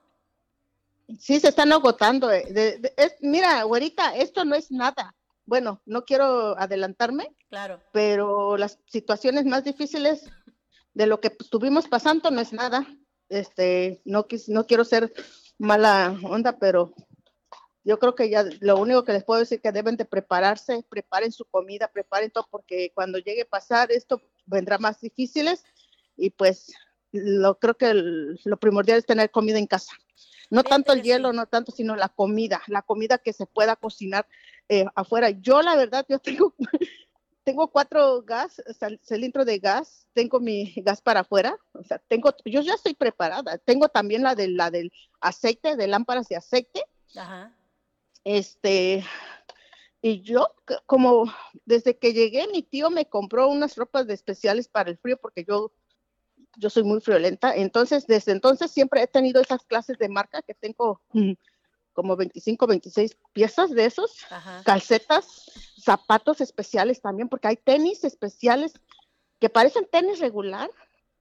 [1.20, 2.32] Sí, se están agotando.
[2.32, 2.82] Eh,
[3.22, 5.16] mira, güerita, esto no es nada.
[5.46, 7.34] Bueno, no quiero adelantarme.
[7.50, 7.82] Claro.
[7.94, 10.26] Pero las situaciones más difíciles
[10.94, 12.86] de lo que estuvimos pasando no es nada.
[13.30, 15.14] Este, no, no quiero ser
[15.60, 16.94] mala onda, pero
[17.84, 20.84] yo creo que ya lo único que les puedo decir es que deben de prepararse,
[20.90, 25.64] preparen su comida, preparen todo, porque cuando llegue a pasar esto vendrá más difíciles
[26.18, 26.74] y pues
[27.24, 29.94] lo creo que lo primordial es tener comida en casa.
[30.50, 34.28] No tanto el hielo, no tanto, sino la comida, la comida que se pueda cocinar
[34.70, 35.30] eh, afuera.
[35.30, 36.54] Yo la verdad, yo tengo,
[37.44, 38.62] tengo cuatro gas,
[39.04, 43.58] cilindros de gas, tengo mi gas para afuera, o sea, tengo, yo ya estoy preparada.
[43.58, 46.84] Tengo también la de la del aceite, de lámparas de aceite.
[47.16, 47.54] Ajá.
[48.24, 49.06] Este,
[50.02, 50.54] y yo,
[50.86, 51.26] como
[51.66, 55.44] desde que llegué, mi tío me compró unas ropas de especiales para el frío porque
[55.44, 55.72] yo
[56.58, 60.54] yo soy muy friolenta, entonces desde entonces siempre he tenido esas clases de marca que
[60.54, 61.34] tengo mm,
[61.94, 64.26] como 25, 26 piezas de esos,
[64.64, 68.74] calcetas, zapatos especiales también, porque hay tenis especiales
[69.40, 70.70] que parecen tenis regular,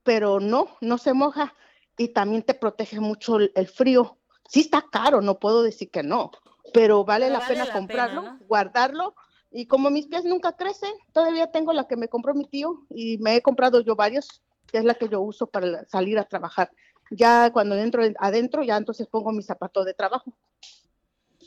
[0.03, 1.53] pero no, no se moja
[1.97, 4.19] y también te protege mucho el, frío.
[4.47, 6.31] Sí está caro, no puedo decir que no,
[6.73, 9.15] pero vale la pena comprarlo, guardarlo.
[9.49, 13.17] Y como mis pies nunca crecen, todavía tengo la que me compró mi tío y
[13.17, 16.71] me he comprado yo varios que es la que yo uso para salir a trabajar.
[17.09, 20.33] Ya cuando entro adentro, ya entonces pongo mi zapato de trabajo.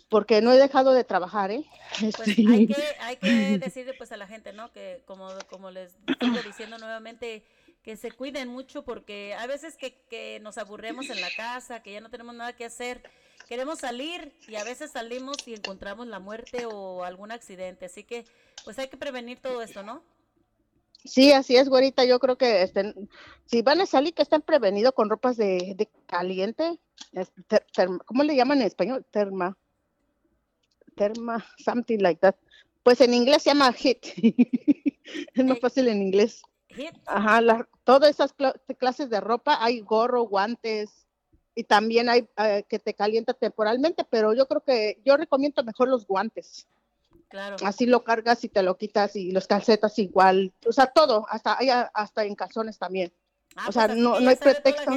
[0.08, 1.64] Porque no he dejado de trabajar, ¿eh?
[2.00, 4.72] Pues hay, que, hay que decirle pues a la gente, ¿no?
[4.72, 7.44] Que como, como les estoy diciendo nuevamente,
[7.82, 11.92] que se cuiden mucho porque a veces que, que nos aburremos en la casa, que
[11.92, 13.02] ya no tenemos nada que hacer,
[13.48, 17.86] queremos salir y a veces salimos y encontramos la muerte o algún accidente.
[17.86, 18.24] Así que
[18.64, 20.02] pues hay que prevenir todo esto, ¿no?
[21.04, 22.04] Sí, así es, güerita.
[22.04, 23.08] Yo creo que estén,
[23.46, 26.78] si van a salir, que estén prevenidos con ropas de, caliente.
[28.06, 29.06] ¿Cómo le llaman en español?
[29.10, 29.56] Terma.
[30.96, 32.36] Terma, something like that.
[32.82, 34.06] Pues en inglés se llama hit.
[35.34, 36.42] es más fácil en inglés.
[36.68, 36.94] Hit.
[37.06, 38.34] Ajá, todas esas
[38.78, 41.06] clases de ropa, hay gorro, guantes,
[41.54, 45.88] y también hay eh, que te calienta temporalmente, pero yo creo que yo recomiendo mejor
[45.88, 46.66] los guantes.
[47.64, 51.58] Así lo cargas y te lo quitas y los calcetas igual, o sea, todo, hasta
[51.94, 53.12] hasta en calzones también.
[53.56, 54.90] Ah, o sea, pues no, no hay pretexto.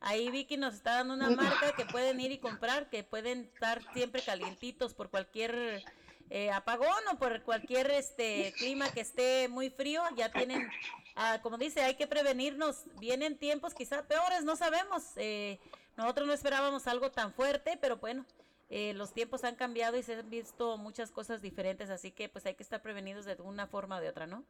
[0.00, 3.82] Ahí Vicky nos está dando una marca que pueden ir y comprar, que pueden estar
[3.92, 5.84] siempre calientitos por cualquier
[6.30, 10.70] eh, apagón o por cualquier este clima que esté muy frío, ya tienen,
[11.16, 15.58] ah, como dice, hay que prevenirnos, vienen tiempos quizás peores, no sabemos, eh,
[15.98, 18.24] nosotros no esperábamos algo tan fuerte, pero bueno,
[18.70, 22.46] eh, los tiempos han cambiado y se han visto muchas cosas diferentes, así que pues
[22.46, 24.44] hay que estar prevenidos de una forma o de otra, ¿no?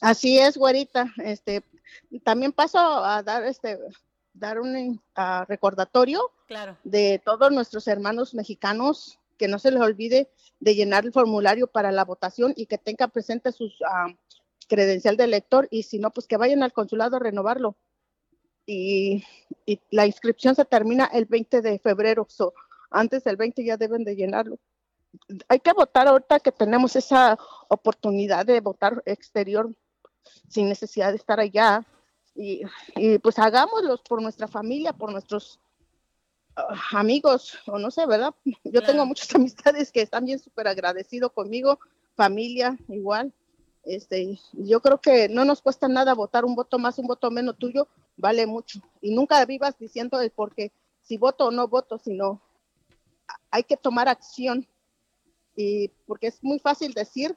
[0.00, 1.12] Así es, güerita.
[1.18, 1.62] Este,
[2.24, 3.78] también paso a dar este
[4.32, 5.00] dar un
[5.48, 6.30] recordatorio
[6.84, 11.90] de todos nuestros hermanos mexicanos que no se les olvide de llenar el formulario para
[11.92, 14.14] la votación y que tenga presente sus uh,
[14.68, 17.76] credencial de elector y si no, pues que vayan al consulado a renovarlo.
[18.66, 19.24] Y,
[19.90, 22.26] la inscripción se termina el 20 de febrero
[22.90, 24.58] antes del 20 ya deben de llenarlo.
[25.48, 27.38] Hay que votar ahorita que tenemos esa
[27.68, 29.70] oportunidad de votar exterior
[30.48, 31.86] sin necesidad de estar allá.
[32.34, 32.62] Y,
[33.22, 35.58] pues hagámoslo por nuestra familia, por nuestros
[36.56, 38.34] ah, amigos, o no sé, ¿verdad?
[38.64, 41.78] Yo tengo muchas amistades que están bien súper agradecidos conmigo,
[42.14, 43.32] familia igual.
[43.82, 47.58] Este, yo creo que no nos cuesta nada votar un voto más, un voto menos
[47.58, 48.80] tuyo, vale mucho.
[49.00, 50.72] Y nunca vivas diciendo el porque
[51.02, 52.40] si voto o no voto, sino
[53.50, 54.66] hay que tomar acción,
[55.56, 57.36] y porque es muy fácil decir,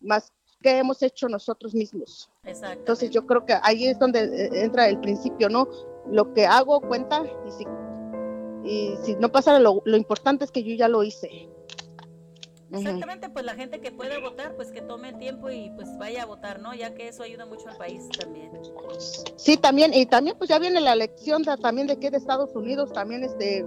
[0.00, 0.32] más
[0.62, 2.30] que hemos hecho nosotros mismos.
[2.42, 5.68] Entonces yo creo que ahí es donde eh, entra el principio, ¿no?
[6.06, 7.64] Lo que hago cuenta y si,
[8.64, 11.48] y si no pasa lo, lo importante es que yo ya lo hice.
[12.78, 16.22] Exactamente, pues la gente que pueda votar, pues que tome el tiempo y pues vaya
[16.22, 16.74] a votar, ¿no?
[16.74, 18.50] Ya que eso ayuda mucho al país también.
[19.36, 22.92] Sí, también, y también pues ya viene la elección también de que de Estados Unidos,
[22.92, 23.64] también este,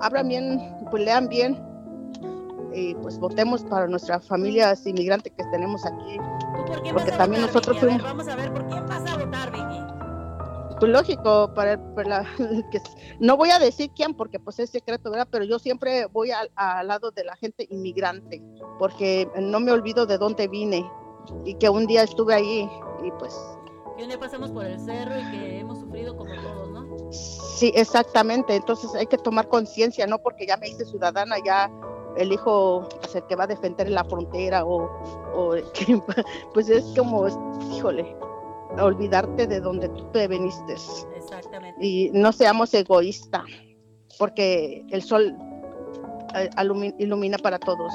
[0.00, 0.60] abran bien,
[0.90, 1.70] pues lean bien
[2.72, 6.16] y pues votemos para nuestras familias inmigrantes que tenemos aquí.
[6.92, 8.02] porque también nosotros fuimos...
[8.02, 9.59] vamos a ver, ¿por quién vas a votar?
[10.80, 11.76] Pues lógico, para,
[12.06, 12.24] la,
[12.72, 12.80] que
[13.18, 15.28] no voy a decir quién porque pues es secreto, ¿verdad?
[15.30, 16.48] Pero yo siempre voy al,
[16.88, 18.42] lado de la gente inmigrante
[18.78, 20.90] porque no me olvido de dónde vine
[21.44, 22.68] y que un día estuve ahí
[23.04, 23.38] y pues...
[23.98, 27.12] Que un día pasamos por el cerro y que hemos sufrido como todos, ¿no?
[27.12, 28.56] Sí, exactamente.
[28.56, 31.70] Entonces hay que tomar conciencia, no porque ya me hice ciudadana, ya
[32.16, 34.84] el hijo pues, el que va a defender la frontera o,
[35.34, 35.54] o
[36.54, 37.28] pues es como,
[37.74, 38.16] híjole,
[38.78, 40.74] olvidarte de donde tú te veniste.
[41.16, 41.84] Exactamente.
[41.84, 43.44] Y no seamos egoístas,
[44.18, 45.36] porque el sol
[46.34, 46.50] eh,
[46.98, 47.92] ilumina para todos.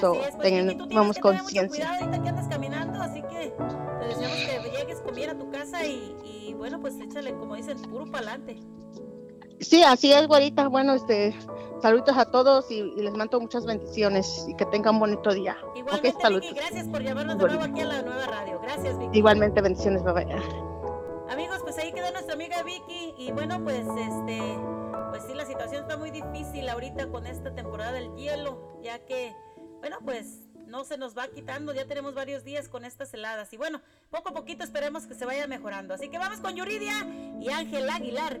[0.00, 1.68] So, es, pues, conciencia.
[1.68, 3.52] Cuidado ahorita que andas caminando, así que
[4.00, 7.56] te deseamos que llegues con bien a tu casa fuerza y, bueno, pues échale, como
[7.56, 8.56] dicen, puro pa'lante.
[9.60, 10.68] Sí, así es, güerita.
[10.68, 11.34] Bueno, este,
[11.80, 15.56] saludos a todos y, les mando muchas bendiciones y que tengan un bonito día.
[15.74, 18.60] Igualmente, Vicky, gracias por llamarnos de nuevo aquí a la nueva radio.
[18.62, 19.18] Gracias, Vicky.
[19.18, 20.26] Igualmente, bendiciones, bye
[21.28, 24.58] Amigos, pues ahí quedó nuestra amiga Vicky y bueno, pues este,
[25.10, 29.34] pues sí, la situación está muy difícil ahorita con esta temporada del hielo, ya que,
[29.80, 33.56] bueno, pues no se nos va quitando, ya tenemos varios días con estas heladas y
[33.56, 33.80] bueno,
[34.10, 35.94] poco a poquito esperemos que se vaya mejorando.
[35.94, 37.06] Así que vamos con Yuridia
[37.40, 38.40] y Ángel Aguilar.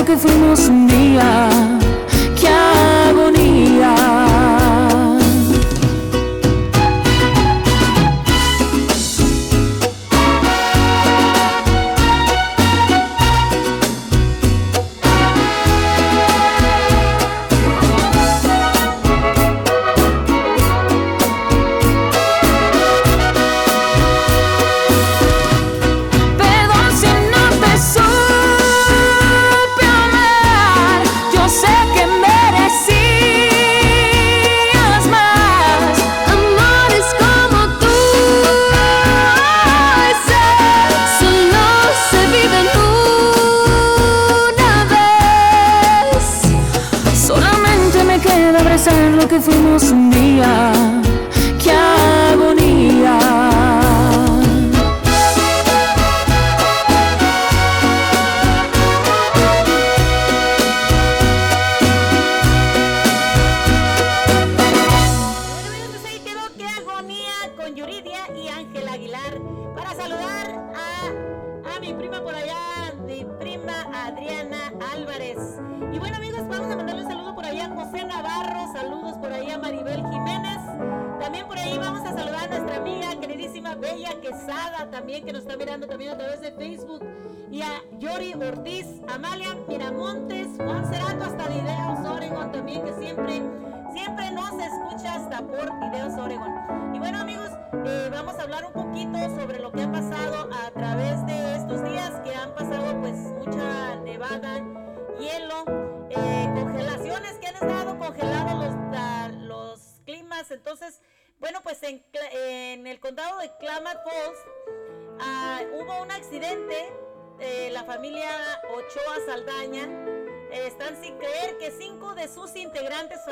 [0.00, 1.79] Lo que fuimos un día.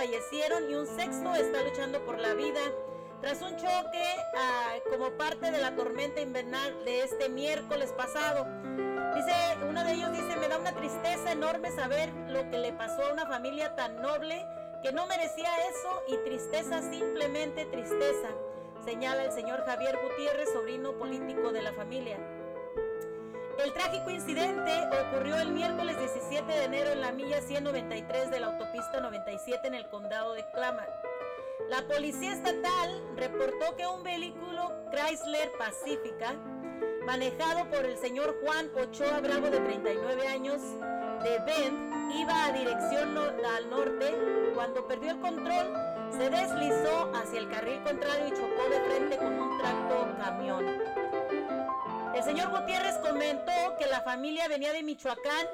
[0.09, 2.61] Fallecieron y un sexto está luchando por la vida
[3.21, 4.05] tras un choque
[4.37, 8.47] ah, como parte de la tormenta invernal de este miércoles pasado.
[9.15, 9.33] Dice,
[9.69, 13.13] uno de ellos dice, me da una tristeza enorme saber lo que le pasó a
[13.13, 14.47] una familia tan noble
[14.83, 18.29] que no merecía eso y tristeza, simplemente tristeza,
[18.85, 22.17] señala el señor Javier Gutiérrez, sobrino político de la familia.
[23.59, 24.73] El trágico incidente
[25.09, 29.75] ocurrió el miércoles 17 de enero en la milla 193 de la autopista 97 en
[29.75, 30.89] el condado de Klamath.
[31.69, 36.35] La policía estatal reportó que un vehículo Chrysler Pacifica,
[37.05, 40.63] manejado por el señor Juan Ochoa Bravo de 39 años
[41.25, 44.15] de Bend, iba a dirección al norte.
[44.55, 45.75] Cuando perdió el control,
[46.13, 51.08] se deslizó hacia el carril contrario y chocó de frente con un tracto camión.
[52.15, 55.47] El señor Gutiérrez comentó que la familia venía de Michoacán,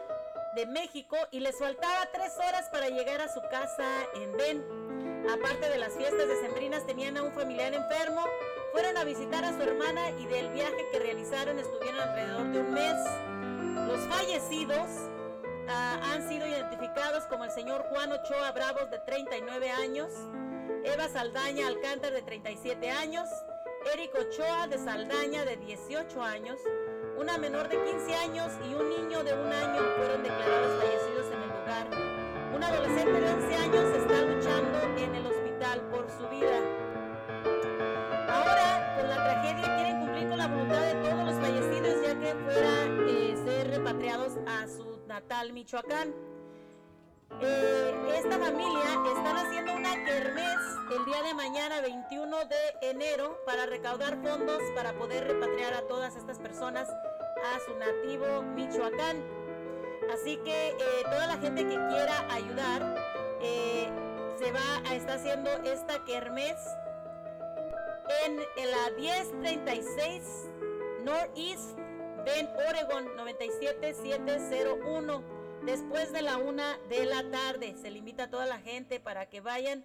[0.55, 3.85] de México, y les faltaba tres horas para llegar a su casa
[4.15, 4.85] en Ben.
[5.29, 8.25] aparte de las fiestas decembrinas, tenían a un familiar enfermo,
[8.73, 12.73] fueron a visitar a su hermana y del viaje que realizaron estuvieron alrededor de un
[12.73, 12.97] mes.
[13.89, 14.87] Los fallecidos
[15.69, 20.11] ah, han sido identificados como el señor Juan Ochoa Bravos de 39 años,
[20.85, 23.29] Eva Saldaña Alcántar de 37 años,
[23.93, 26.59] Eric Ochoa de Saldaña de 18 años,
[27.19, 31.43] una menor de 15 años y un niño de un año fueron declarados fallecidos en
[31.43, 32.55] el lugar.
[32.55, 36.61] Un adolescente de 11 años está luchando en el hospital por su vida.
[38.29, 42.35] Ahora, con la tragedia, quieren cumplir con la voluntad de todos los fallecidos ya que
[42.35, 46.15] fueran eh, ser repatriados a su natal Michoacán.
[47.41, 49.64] Eh, esta familia están haciendo
[53.17, 58.41] de enero para recaudar fondos para poder repatriar a todas estas personas a su nativo
[58.43, 59.23] Michoacán.
[60.13, 62.97] Así que eh, toda la gente que quiera ayudar
[63.41, 63.91] eh,
[64.39, 66.57] se va a estar haciendo esta kermés
[68.27, 70.51] en, en la 1036
[71.05, 71.77] Northeast
[72.25, 75.23] Bend, Oregon 97701
[75.65, 77.77] después de la una de la tarde.
[77.81, 79.85] Se le invita a toda la gente para que vayan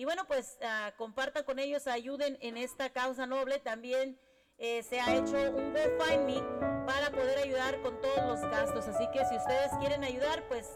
[0.00, 3.58] y bueno, pues uh, compartan con ellos, ayuden en esta causa noble.
[3.58, 4.18] También
[4.56, 6.42] eh, se ha hecho un GoFundMe
[6.86, 8.88] para poder ayudar con todos los gastos.
[8.88, 10.72] Así que si ustedes quieren ayudar, pues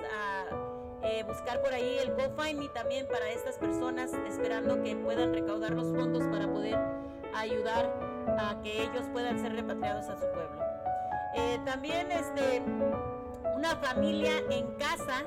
[1.05, 5.87] eh, buscar por ahí el GoFundMe también para estas personas, esperando que puedan recaudar los
[5.97, 6.77] fondos para poder
[7.35, 7.87] ayudar
[8.39, 10.63] a que ellos puedan ser repatriados a su pueblo.
[11.35, 12.61] Eh, también este
[13.57, 15.25] una familia en casa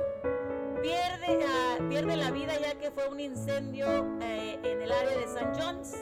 [0.81, 3.87] pierde, uh, pierde la vida ya que fue un incendio
[4.21, 5.51] eh, en el área de St.
[5.59, 5.95] John's.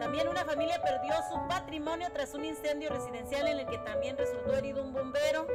[0.00, 4.54] También una familia perdió su patrimonio tras un incendio residencial en el que también resultó
[4.54, 5.46] herido un bombero.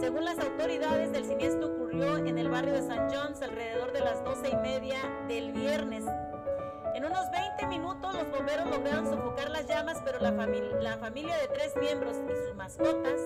[0.00, 3.14] Según las autoridades, el siniestro ocurrió en el barrio de St.
[3.14, 6.04] John's alrededor de las 12 y media del viernes.
[6.94, 11.48] En unos 20 minutos los bomberos lograron sofocar las llamas, pero la, la familia de
[11.48, 13.20] tres miembros y sus mascotas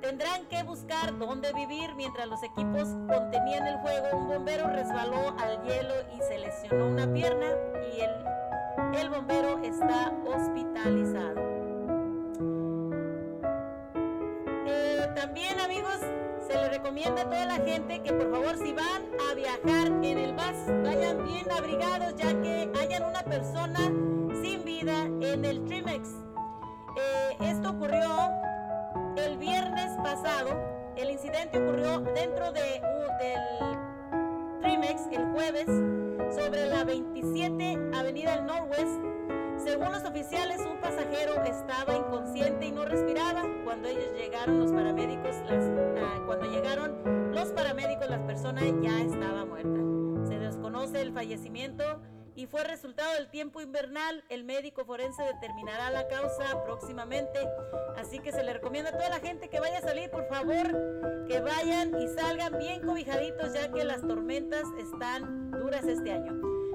[0.00, 4.16] Tendrán que buscar dónde vivir mientras los equipos contenían el fuego.
[4.16, 7.46] Un bombero resbaló al hielo y se lesionó una pierna
[7.94, 11.40] y el, el bombero está hospitalizado.
[14.66, 15.98] Eh, también amigos,
[16.46, 20.18] se le recomienda a toda la gente que por favor si van a viajar en
[20.18, 23.80] el bus, vayan bien abrigados ya que hayan una persona
[24.42, 26.08] sin vida en el Trimex.
[26.96, 28.30] Eh, esto ocurrió
[29.16, 30.50] el viernes pasado,
[30.96, 32.80] el incidente ocurrió dentro de,
[33.20, 35.66] del Trimex el jueves
[36.34, 39.00] sobre la 27 Avenida del Northwest.
[39.58, 43.42] Según los oficiales, un pasajero estaba inconsciente y no respiraba.
[43.64, 50.28] Cuando ellos llegaron, los paramédicos, ah, cuando llegaron los paramédicos, la persona ya estaba muerta.
[50.28, 52.00] Se desconoce el fallecimiento
[52.40, 54.24] y fue resultado del tiempo invernal.
[54.30, 57.38] El médico forense determinará la causa próximamente.
[57.98, 61.26] Así que se le recomienda a toda la gente que vaya a salir, por favor,
[61.28, 66.32] que vayan y salgan bien cobijaditos ya que las tormentas están duras este año.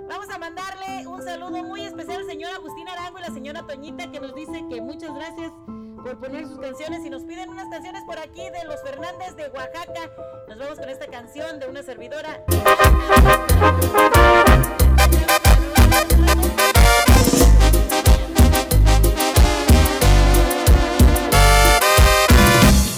[0.07, 4.11] Vamos a mandarle un saludo muy especial al señor Agustín Arango y la señora Toñita
[4.11, 5.51] que nos dice que muchas gracias
[6.03, 9.49] por poner sus canciones y nos piden unas canciones por aquí de los Fernández de
[9.49, 10.11] Oaxaca.
[10.47, 12.45] Nos vamos con esta canción de una servidora.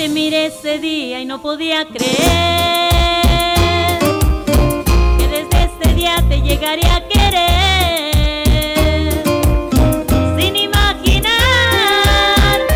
[0.10, 2.90] Miré ese día y no podía creer
[5.18, 7.54] que desde ese día te llegaría a querer.
[10.40, 11.30] Sin imaginar,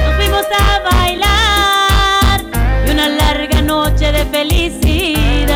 [0.04, 2.42] nos fuimos a bailar
[2.86, 5.50] y una larga noche de felicidad.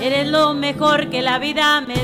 [0.00, 1.99] Eres lo mejor que la vida me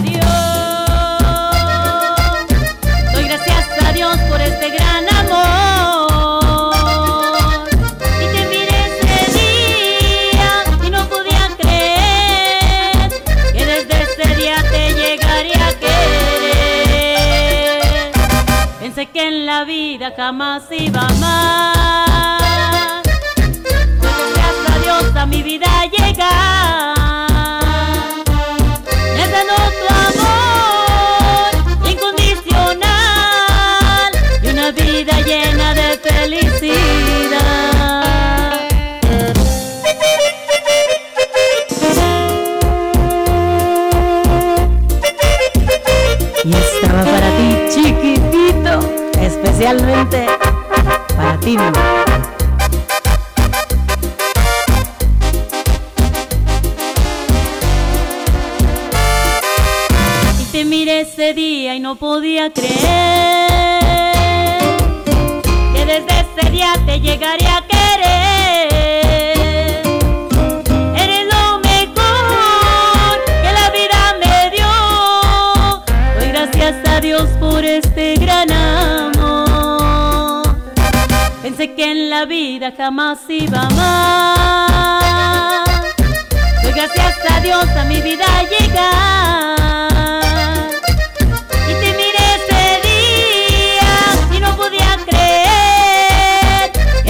[19.47, 23.03] la vida jamás iba más.
[23.05, 26.96] Gracias a Dios a mi vida llegar.
[82.77, 84.75] Jamás iba amar.
[86.63, 89.07] Doy gracias a Dios a mi vida llegar.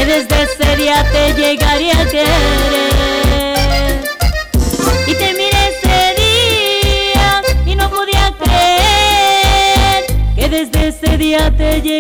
[0.07, 2.87] desde ese día te llegaría a querer.
[5.07, 10.05] Y te miré ese día y no podía creer
[10.35, 11.96] que desde ese día te llegaría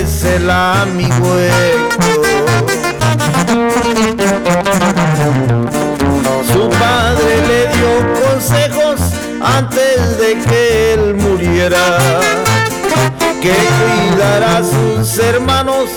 [0.00, 1.34] es el amigo
[6.52, 7.90] Su padre le dio
[8.22, 9.00] consejos
[9.40, 11.98] antes de que él muriera.
[13.42, 15.90] Que cuidara a sus hermanos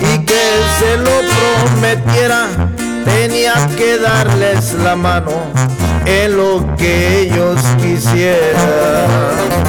[0.00, 0.44] y que
[0.78, 2.48] se lo prometiera.
[3.04, 5.32] Tenía que darles la mano
[6.04, 9.65] en lo que ellos quisieran.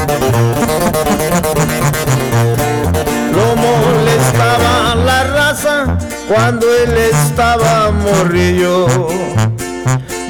[6.28, 8.88] Cuando él estaba morrillo.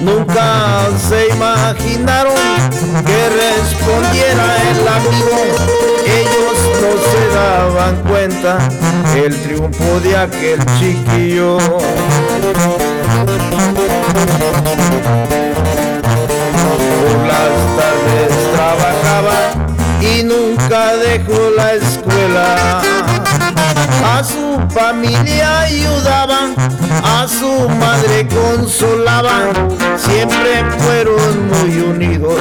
[0.01, 2.35] Nunca se imaginaron
[3.05, 5.37] que respondiera el amigo.
[6.05, 8.57] Ellos no se daban cuenta
[9.15, 11.57] el triunfo de aquel chiquillo
[17.27, 18.31] las tardes
[20.01, 22.81] y nunca dejó la escuela.
[24.03, 26.55] A su familia ayudaban,
[27.03, 29.51] a su madre consolaban,
[29.97, 32.35] siempre fueron muy unidos,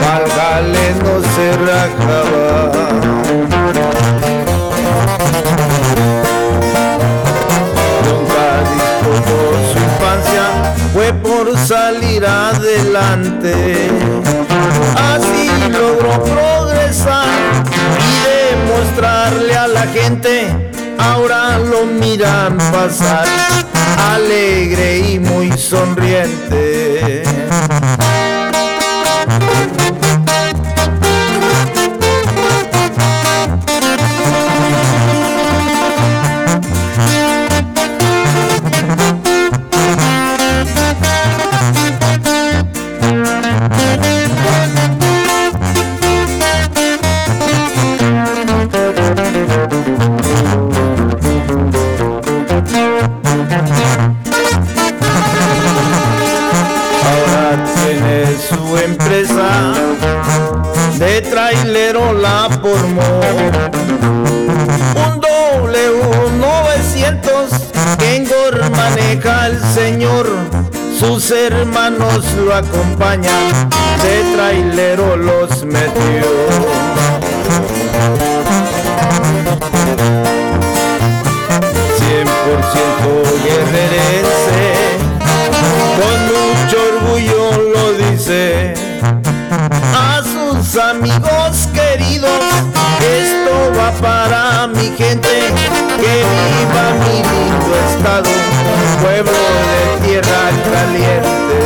[0.00, 2.92] válgale no se rajaba.
[9.72, 13.90] su infancia fue por salir adelante.
[14.96, 17.26] Así logró progresar
[17.98, 18.12] y
[18.52, 20.70] demostrarle a la gente,
[21.02, 23.26] ahora lo miran pasar,
[24.12, 27.22] alegre y muy sonriente.
[71.62, 73.70] Hermanos lo acompañan,
[74.02, 76.26] de trailero los metió.
[81.98, 83.10] Cien por ciento
[83.44, 84.72] guerrerense,
[86.00, 87.42] con mucho orgullo
[87.74, 88.74] lo dice
[89.94, 92.42] a sus amigos queridos.
[93.00, 95.28] Esto va para mi gente,
[96.00, 97.31] que viva mi
[99.00, 101.58] pueblo de tierra caliente.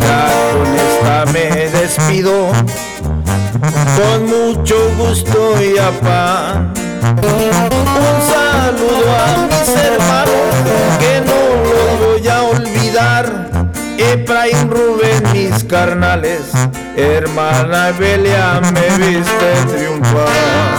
[0.00, 1.46] Ya con esta me
[1.78, 2.34] despido,
[3.96, 6.72] con mucho gusto y afán.
[7.16, 10.52] Un saludo a mis hermanos
[10.98, 11.40] que no
[11.70, 13.24] los voy a olvidar.
[13.98, 16.42] Efraín Rubén, mis carnales,
[16.96, 20.73] hermana Belia, me viste triunfar.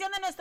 [0.00, 0.39] Composición de nuestro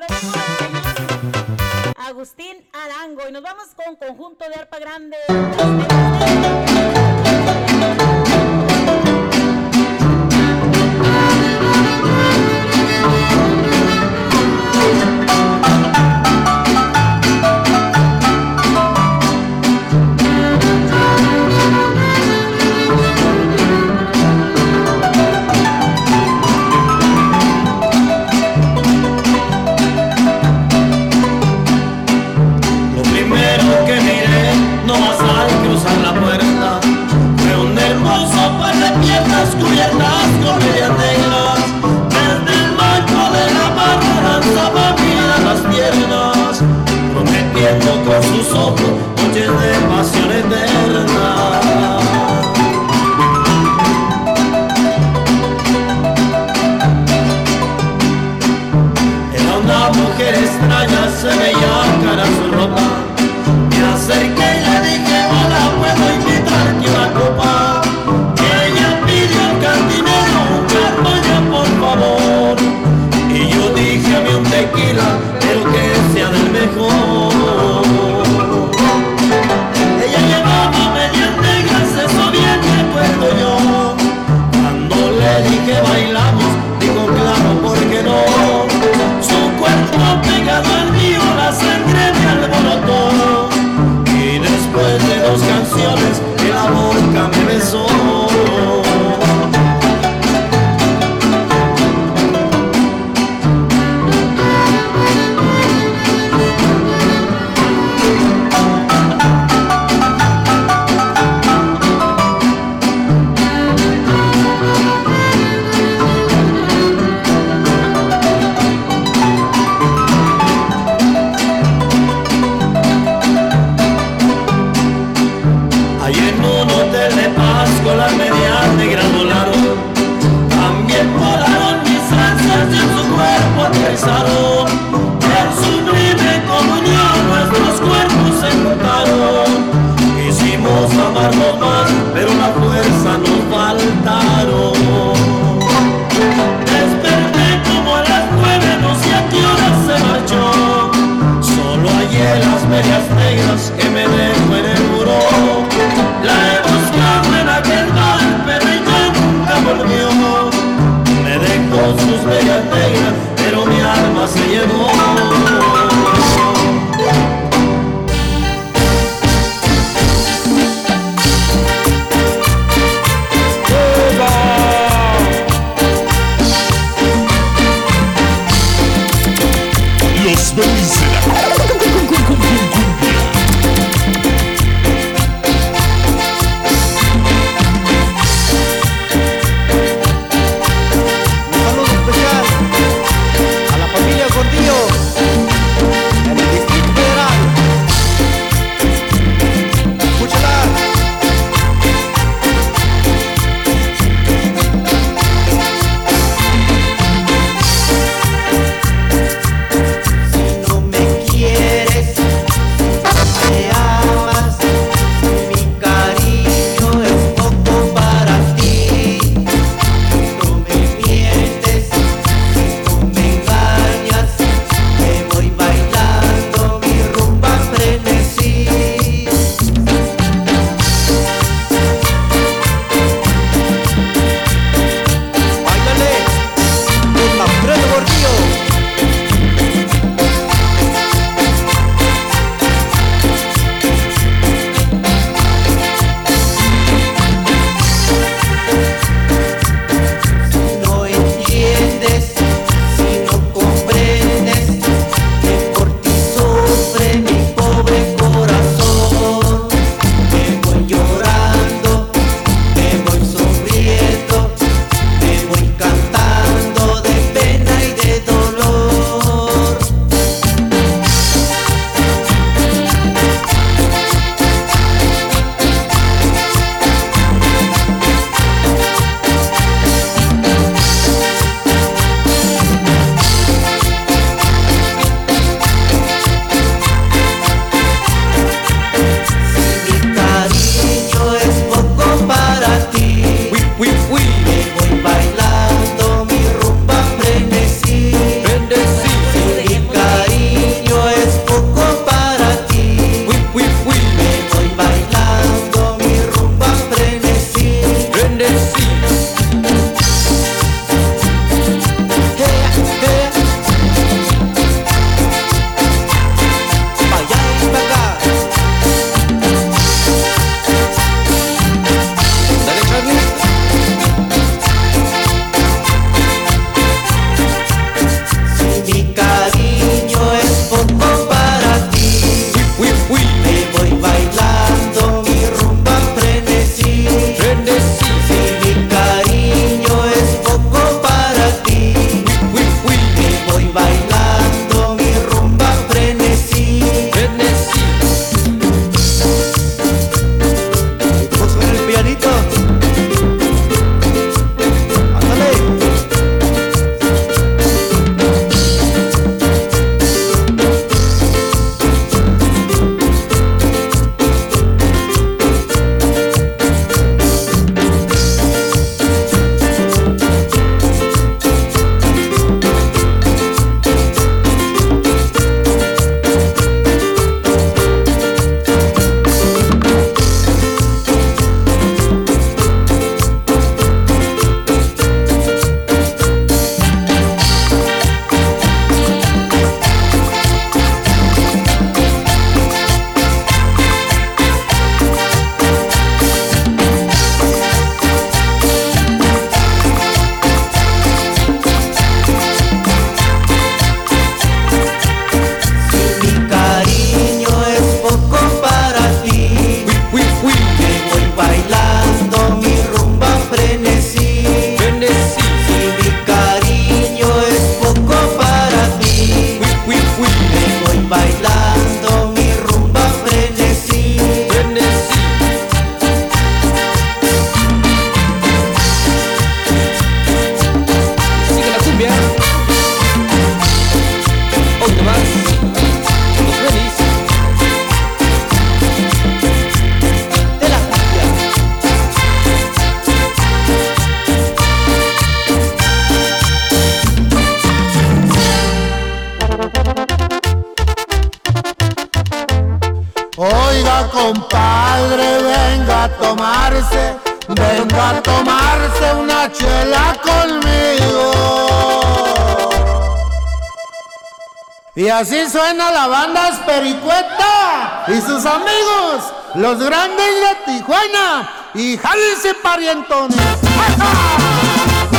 [469.69, 473.37] los grandes de Tijuana y jálense parientones.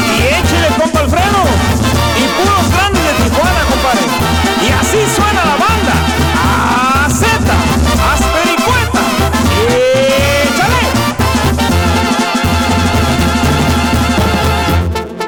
[0.03, 1.43] Y échele, compa Alfredo.
[2.19, 4.05] Y puros grandes de Tijuana, compadre.
[4.61, 5.95] Y así suena la banda.
[6.35, 7.27] A Z,
[8.13, 9.03] Aspericueta.
[10.51, 10.83] ¡Échale!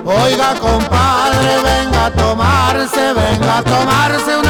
[0.05, 4.42] Oiga, compadre, venga a tomarse, venga a tomarse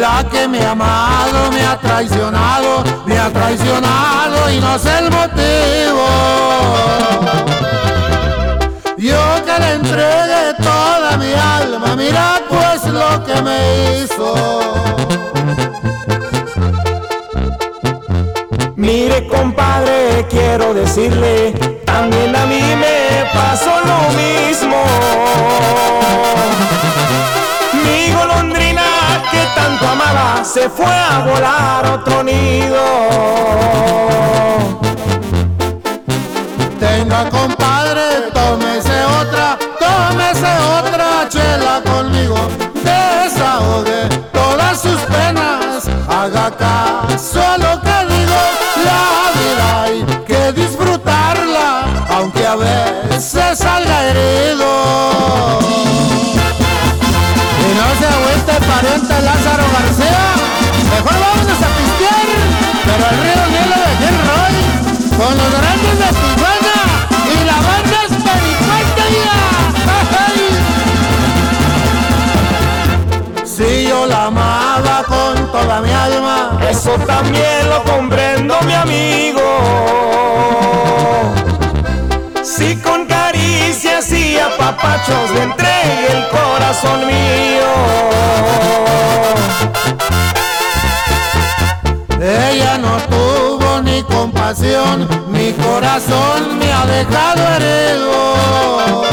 [0.00, 5.10] La que me ha amado, me ha traicionado, me ha traicionado y no sé el
[5.10, 6.06] motivo.
[8.96, 14.34] Yo que le entregué toda mi alma, mira pues lo que me hizo.
[18.76, 24.82] Mire, compadre, quiero decirle, también a mí me pasó lo mismo.
[27.84, 28.86] Mi golondrina
[29.30, 32.82] que tanto amaba se fue a volar otro nido.
[36.78, 42.38] Tenga compadre, tómese otra, tómese otra chela conmigo.
[42.82, 49.19] Desahogue todas sus penas, haga caso a lo que digo.
[52.50, 54.70] A veces salga herido.
[57.62, 60.24] Y no se agüite pariente Lázaro García,
[60.90, 62.28] mejor vámonos a pistear,
[62.86, 64.56] pero el río Nilo de Gilroy,
[65.16, 66.78] con los grandes de Tijuana
[67.30, 69.04] y la banda Espericueta.
[73.44, 79.40] Si yo la amaba con toda mi alma, Eso también lo comprendo, mi amigo.
[82.60, 87.70] Si con caricias y apapachos le entregué el corazón mío.
[92.20, 99.04] ella no tuvo ni compasión, mi corazón me ha dejado herido.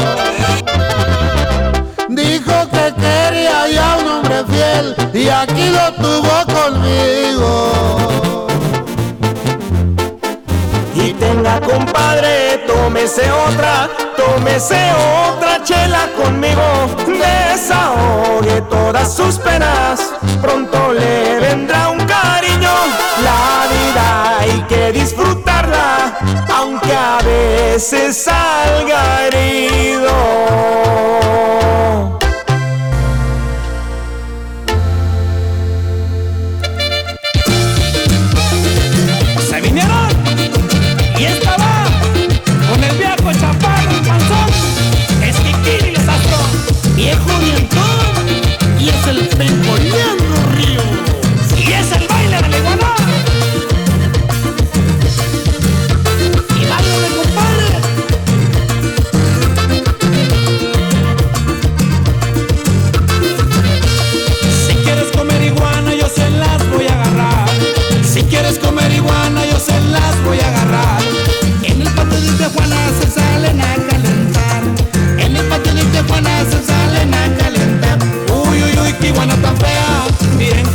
[2.10, 7.72] Dijo que quería ya un hombre fiel y aquí lo tuvo conmigo.
[10.94, 12.57] Y tenga compadre,
[12.88, 13.86] tómese otra,
[14.16, 14.90] tómese
[15.28, 16.62] otra chela conmigo.
[17.06, 22.72] Desahogue todas sus penas, pronto le vendrá un cariño.
[23.22, 26.18] La vida hay que disfrutarla,
[26.56, 30.87] aunque a veces salga herido.
[49.10, 50.97] El pencoleando río.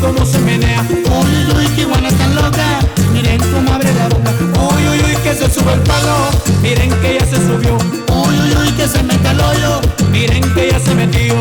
[0.04, 0.86] cómo se menea.
[0.92, 2.80] Uy, uy, qué buena tan loca.
[3.14, 4.32] Miren cómo abre la boca.
[4.76, 6.16] Uy, uy, uy, que se sube el palo.
[6.62, 7.78] Miren que ya se subió.
[7.78, 9.82] Uy, uy, uy, que se mete el hoyo.
[10.12, 11.34] Miren que ya se metió.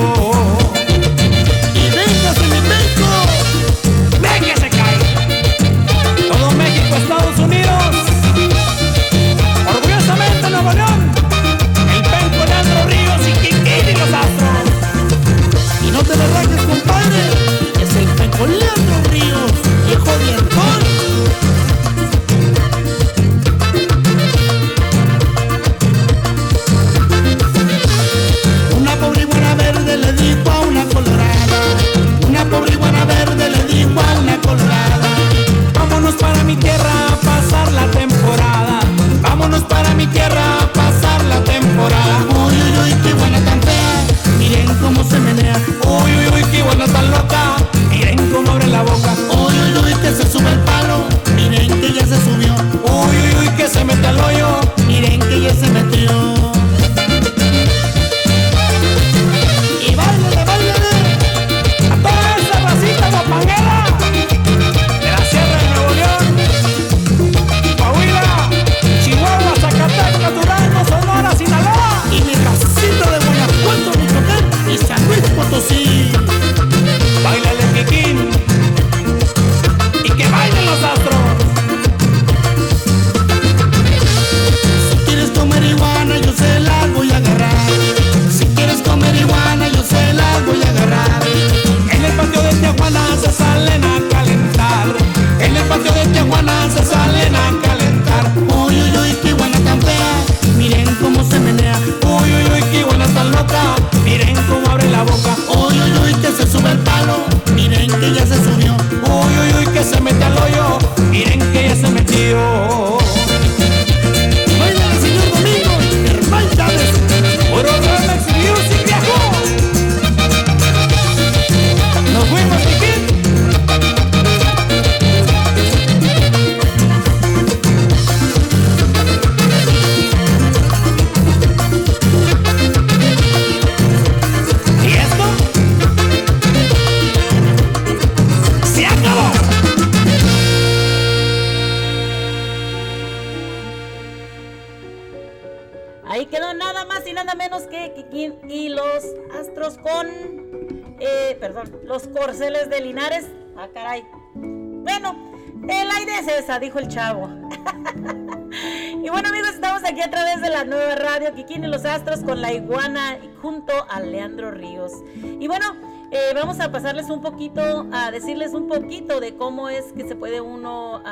[168.54, 171.02] Un poquito de cómo es que se puede uno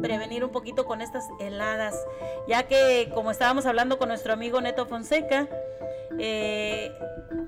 [0.00, 1.94] prevenir un poquito con estas heladas,
[2.48, 5.48] ya que como estábamos hablando con nuestro amigo Neto Fonseca,
[6.18, 6.90] eh,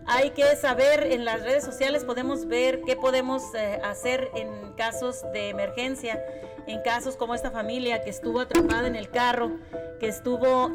[0.07, 5.23] hay que saber en las redes sociales, podemos ver qué podemos eh, hacer en casos
[5.33, 6.23] de emergencia,
[6.67, 9.53] en casos como esta familia que estuvo atrapada en el carro,
[9.99, 10.71] que estuvo,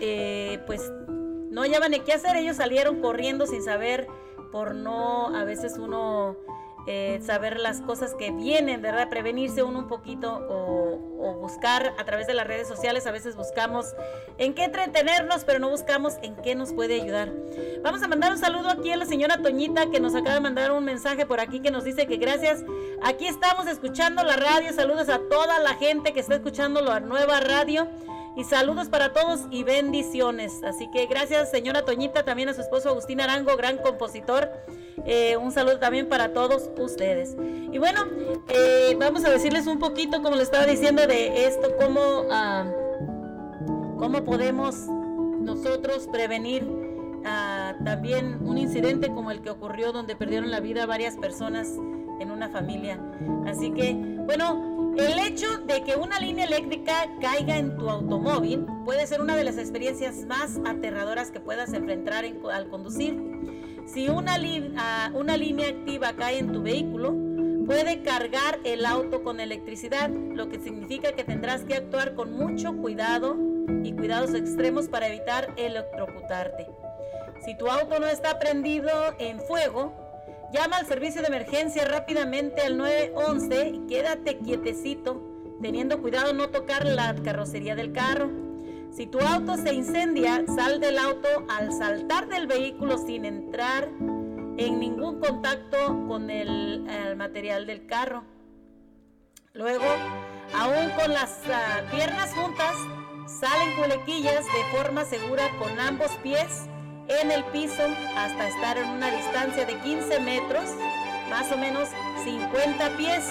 [0.66, 0.92] pues,
[1.52, 4.08] no hallaban qué hacer, ellos salieron corriendo sin saber
[4.52, 6.38] por no a veces uno
[6.88, 9.10] eh, saber las cosas que vienen, ¿verdad?
[9.10, 13.06] Prevenirse uno un poquito o, o, buscar a través de las redes sociales.
[13.06, 13.94] A veces buscamos
[14.38, 17.30] en qué entretenernos, pero no buscamos en qué nos puede ayudar.
[17.84, 20.72] Vamos a mandar un saludo aquí a la señora Toñita que nos acaba de mandar
[20.72, 22.64] un mensaje por aquí que nos dice que gracias.
[23.04, 24.72] Aquí estamos escuchando la radio.
[24.72, 27.88] Saludos a toda la gente que está escuchando la nueva radio.
[28.38, 30.62] Y saludos para todos y bendiciones.
[30.64, 34.52] Así que gracias, señora Toñita, también a su esposo Agustín Arango, gran compositor.
[35.08, 37.36] Eh, un saludo también para todos ustedes.
[37.72, 38.02] Y bueno,
[38.50, 42.72] eh, vamos a decirles un poquito, como les estaba diciendo, de esto, cómo, ah,
[43.98, 44.86] cómo podemos
[45.40, 46.64] nosotros prevenir
[47.26, 51.70] ah, también un incidente como el que ocurrió donde perdieron la vida varias personas
[52.20, 53.00] en una familia.
[53.48, 59.06] Así que, bueno, el hecho de que una línea eléctrica caiga en tu automóvil puede
[59.06, 63.16] ser una de las experiencias más aterradoras que puedas enfrentar al conducir.
[63.86, 64.38] Si una,
[64.78, 67.16] ah, una línea activa cae en tu vehículo,
[67.66, 72.76] puede cargar el auto con electricidad, lo que significa que tendrás que actuar con mucho
[72.76, 73.38] cuidado
[73.84, 76.68] y cuidados extremos para evitar electrocutarte.
[77.46, 80.07] Si tu auto no está prendido en fuego,
[80.52, 85.22] Llama al servicio de emergencia rápidamente al 911 y quédate quietecito,
[85.62, 88.30] teniendo cuidado no tocar la carrocería del carro.
[88.92, 93.90] Si tu auto se incendia, sal del auto al saltar del vehículo sin entrar
[94.58, 96.86] en ningún contacto con el,
[97.18, 98.24] material del carro.
[99.54, 99.86] Luego,
[100.54, 102.76] aún con las ah, piernas juntas,
[103.28, 106.70] salen culequillas de forma segura con ambos pies
[107.08, 107.84] en el piso
[108.16, 110.70] hasta estar en una distancia de 15 metros,
[111.30, 111.90] más o menos
[112.24, 113.24] 50 pies.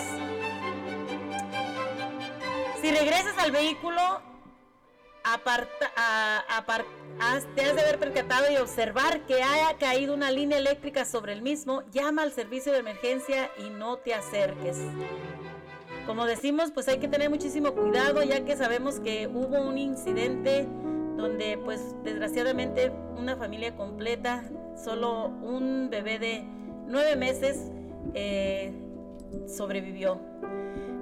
[2.80, 4.00] Si regresas al vehículo,
[5.24, 5.90] aparta,
[7.54, 11.42] te has de haber percatado y observar que haya caído una línea eléctrica sobre el
[11.42, 14.78] mismo, llama al servicio de emergencia y no te acerques.
[16.06, 20.68] Como decimos, pues hay que tener muchísimo cuidado ya que sabemos que hubo un incidente
[21.16, 24.44] donde pues desgraciadamente una familia completa,
[24.76, 26.44] solo un bebé de
[26.86, 27.70] nueve meses
[28.14, 28.72] eh,
[29.46, 30.20] sobrevivió.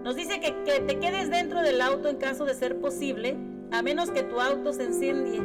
[0.02, 3.36] Nos dice que, que, te quedes dentro del auto en caso de ser posible,
[3.72, 5.40] a menos que tu auto se enciende.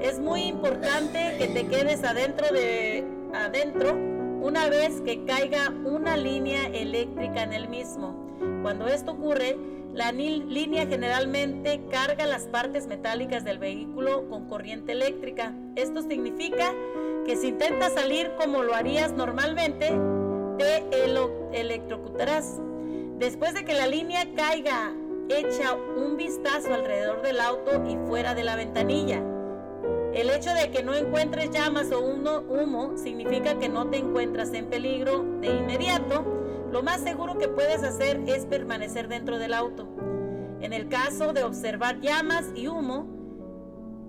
[0.00, 3.04] Es muy importante que te quedes adentro de
[3.34, 3.94] adentro
[4.42, 8.14] una vez que caiga una línea eléctrica en el mismo.
[8.62, 9.56] Cuando esto ocurre,
[9.92, 15.52] la línea generalmente carga las partes metálicas del vehículo con corriente eléctrica.
[15.74, 16.72] Esto significa
[17.26, 19.92] que si intentas salir como lo harías normalmente,
[20.58, 20.84] te
[21.52, 22.60] electrocutarás.
[23.18, 24.94] Después de que la línea caiga,
[25.28, 29.22] echa un vistazo alrededor del auto y fuera de la ventanilla.
[30.12, 34.66] El hecho de que no encuentres llamas o humo significa que no te encuentras en
[34.66, 36.39] peligro de inmediato
[36.72, 39.88] lo más seguro que puedes hacer es permanecer dentro del auto.
[40.60, 43.06] En el caso de observar llamas y humo,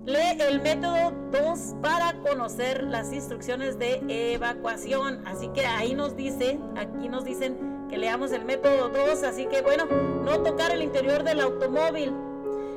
[0.04, 4.02] lee el método 2 para conocer las instrucciones de
[4.34, 5.26] evacuación.
[5.26, 9.62] Así que ahí nos dice, aquí nos dicen que leamos el método 2, así que
[9.62, 12.12] bueno, no tocar el interior del automóvil.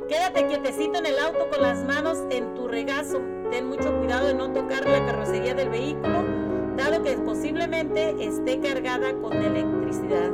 [0.08, 3.22] Quédate quietecito en el auto con las manos en tu regazo.
[3.52, 6.45] Ten mucho cuidado de no tocar la carrocería del vehículo
[6.76, 10.32] dado que posiblemente esté cargada con electricidad.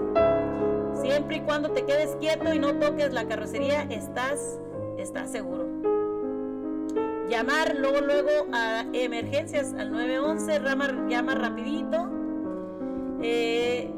[1.02, 4.60] Siempre y cuando te quedes quieto y no toques la carrocería, estás,
[5.26, 5.68] seguro.
[7.30, 12.10] Llamar luego, luego a emergencias al 911, llama, llama rapidito.
[13.22, 13.90] Eh,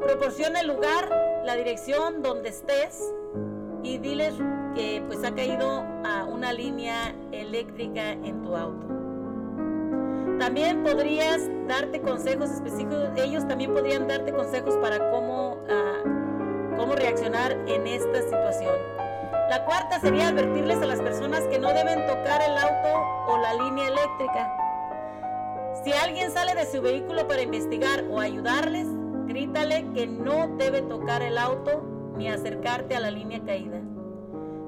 [0.00, 1.10] proporciona el lugar,
[1.44, 3.12] la dirección donde estés
[3.82, 4.34] y diles
[4.74, 8.95] que pues ha caído a una línea eléctrica en tu auto.
[10.38, 17.52] También podrías darte consejos específicos, ellos también podrían darte consejos para cómo, ah, cómo reaccionar
[17.66, 18.74] en esta situación.
[19.48, 23.54] La cuarta sería advertirles a las personas que no deben tocar el auto o la
[23.54, 24.52] línea eléctrica.
[25.82, 28.88] Si alguien sale de su vehículo para investigar o ayudarles,
[29.26, 31.82] grítale que no debe tocar el auto
[32.16, 33.80] ni acercarte a la línea caída.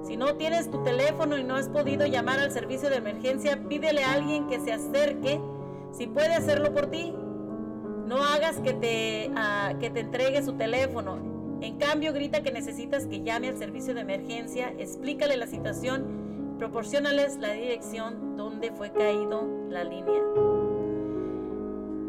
[0.02, 4.04] Si no tienes tu teléfono y no has podido llamar al servicio de emergencia, pídele
[4.04, 5.40] a alguien que se acerque
[5.98, 7.12] si puede hacerlo por ti.
[8.06, 11.58] No hagas que te, ah, que te entregue su teléfono.
[11.60, 17.36] En cambio, grita que necesitas que llame al servicio de emergencia, explícale la situación, proporcionales
[17.38, 20.22] la dirección donde fue caído la línea.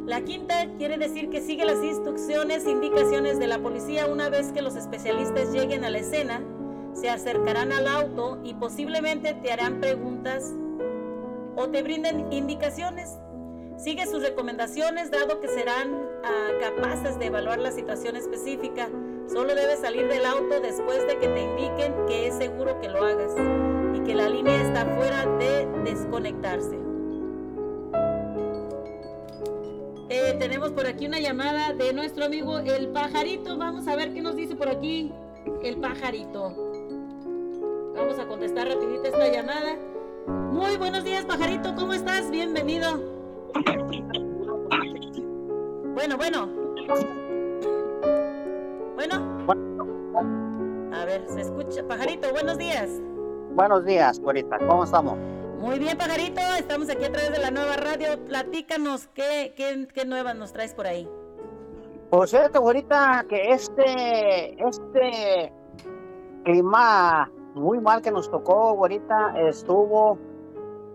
[0.05, 4.51] La quinta quiere decir que sigue las instrucciones e indicaciones de la policía una vez
[4.51, 6.41] que los especialistas lleguen a la escena,
[6.93, 10.53] se acercarán al auto y posiblemente te harán preguntas
[11.55, 13.17] o te brinden indicaciones.
[13.79, 15.95] Sigue sus recomendaciones dado que serán
[16.25, 18.89] ah, capaces de evaluar la situación específica.
[19.31, 23.01] Solo debes salir del auto después de que te indiquen que es seguro que lo
[23.05, 23.33] hagas
[23.95, 26.77] y que la línea está fuera de desconectarse.
[30.09, 33.57] Eh, tenemos por aquí una llamada de nuestro amigo el pajarito.
[33.57, 35.13] Vamos a ver qué nos dice por aquí
[35.63, 36.53] el pajarito.
[37.95, 39.77] Vamos a contestar rapidito esta llamada.
[40.27, 41.75] Muy buenos días, pajarito.
[41.75, 42.29] ¿Cómo estás?
[42.29, 43.08] Bienvenido.
[45.93, 46.47] Bueno, bueno.
[48.95, 49.39] Bueno.
[50.93, 51.87] A ver, se escucha.
[51.87, 52.89] Pajarito, buenos días.
[53.55, 54.57] Buenos días, Corita.
[54.59, 55.17] ¿Cómo estamos?
[55.59, 56.41] Muy bien, Pajarito.
[56.57, 58.23] Estamos aquí a través de la nueva radio.
[58.25, 61.09] Platícanos, ¿qué, qué, qué nuevas nos traes por ahí?
[62.09, 65.53] Pues fíjate, ahorita que este, este
[66.43, 70.17] clima muy mal que nos tocó, ahorita estuvo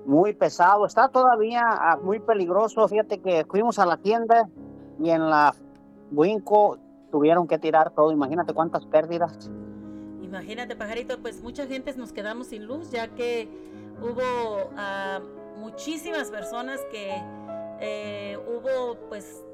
[0.07, 2.87] muy pesado, está todavía ah, muy peligroso.
[2.89, 4.49] Fíjate que fuimos a la tienda
[5.01, 5.55] y en la
[6.11, 6.79] Winco
[7.11, 8.13] tuvieron que tirar todo.
[8.13, 9.51] Imagínate cuántas pérdidas.
[10.23, 13.49] Imagínate, pajarito, pues mucha gente nos quedamos sin luz ya que
[14.03, 15.21] hubo ah,
[15.59, 17.15] muchísimas personas que
[17.81, 19.45] eh, hubo pues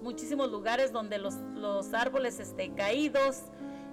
[0.00, 3.42] muchísimos lugares donde los, los árboles este, caídos,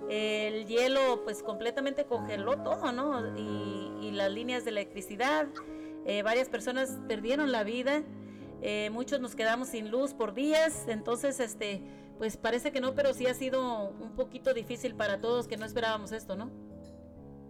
[0.09, 3.35] el hielo pues completamente congeló todo, ¿no?
[3.38, 3.81] Y,
[4.13, 5.47] las líneas de electricidad,
[6.05, 8.03] eh, varias personas perdieron la vida,
[8.61, 11.81] eh, muchos nos quedamos sin luz por días, entonces este
[12.19, 15.65] pues parece que no, pero sí ha sido un poquito difícil para todos que no
[15.65, 16.51] esperábamos esto, ¿no?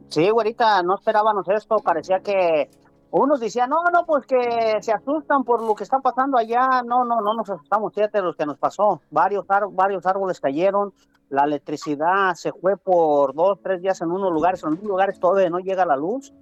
[0.08, 2.70] Sí, güerita, no esperábamos esto, parecía que
[3.12, 7.04] unos decían, no, no, pues que se asustan por lo que está pasando allá, no,
[7.06, 10.94] no, no nos asustamos, fíjate lo que nos pasó, varios, varios árboles cayeron,
[11.30, 15.50] la electricidad se fue por dos, tres días en unos lugares, en unos lugares todavía
[15.50, 16.34] no llega la luz.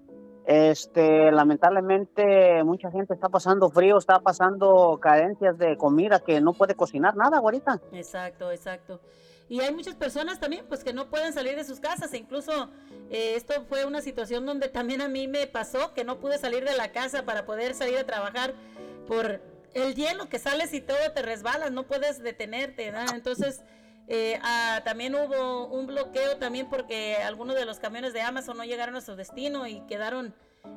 [0.45, 6.75] Este, lamentablemente mucha gente está pasando frío, está pasando carencias de comida que no puede
[6.75, 7.79] cocinar nada ahorita.
[7.93, 8.99] Exacto, exacto.
[9.47, 12.69] Y hay muchas personas también pues que no pueden salir de sus casas, incluso
[13.09, 16.63] eh, esto fue una situación donde también a mí me pasó que no pude salir
[16.63, 18.53] de la casa para poder salir a trabajar
[19.07, 19.41] por
[19.73, 22.93] el hielo que sales y todo te resbalas, no puedes detenerte.
[23.13, 23.61] Entonces
[24.13, 28.65] eh, ah, también hubo un bloqueo también porque algunos de los camiones de Amazon no
[28.65, 30.35] llegaron a su destino y quedaron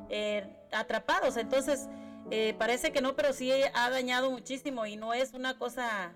[0.09, 1.35] eh, atrapados.
[1.35, 1.89] Entonces,
[2.31, 6.13] eh, parece que no, pero sí ha dañado muchísimo y no es una cosa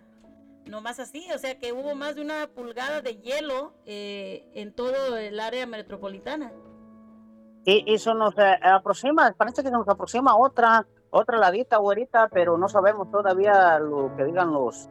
[0.63, 1.27] nomás así.
[1.35, 6.53] O sea que hubo más de una pulgada de hielo en todo el área metropolitana.
[7.65, 13.11] Y eso nos aproxima, parece que nos aproxima otra, otra ladita, güerita, pero no sabemos
[13.11, 14.89] todavía lo que digan los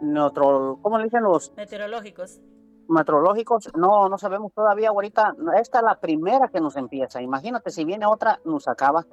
[0.00, 1.52] neutro, ¿cómo le dicen los?
[1.56, 2.40] Meteorológicos.
[2.88, 5.34] Meteorológicos, no, no sabemos todavía ahorita.
[5.60, 7.22] Esta es la primera que nos empieza.
[7.22, 9.06] Imagínate, si viene otra, nos acaba.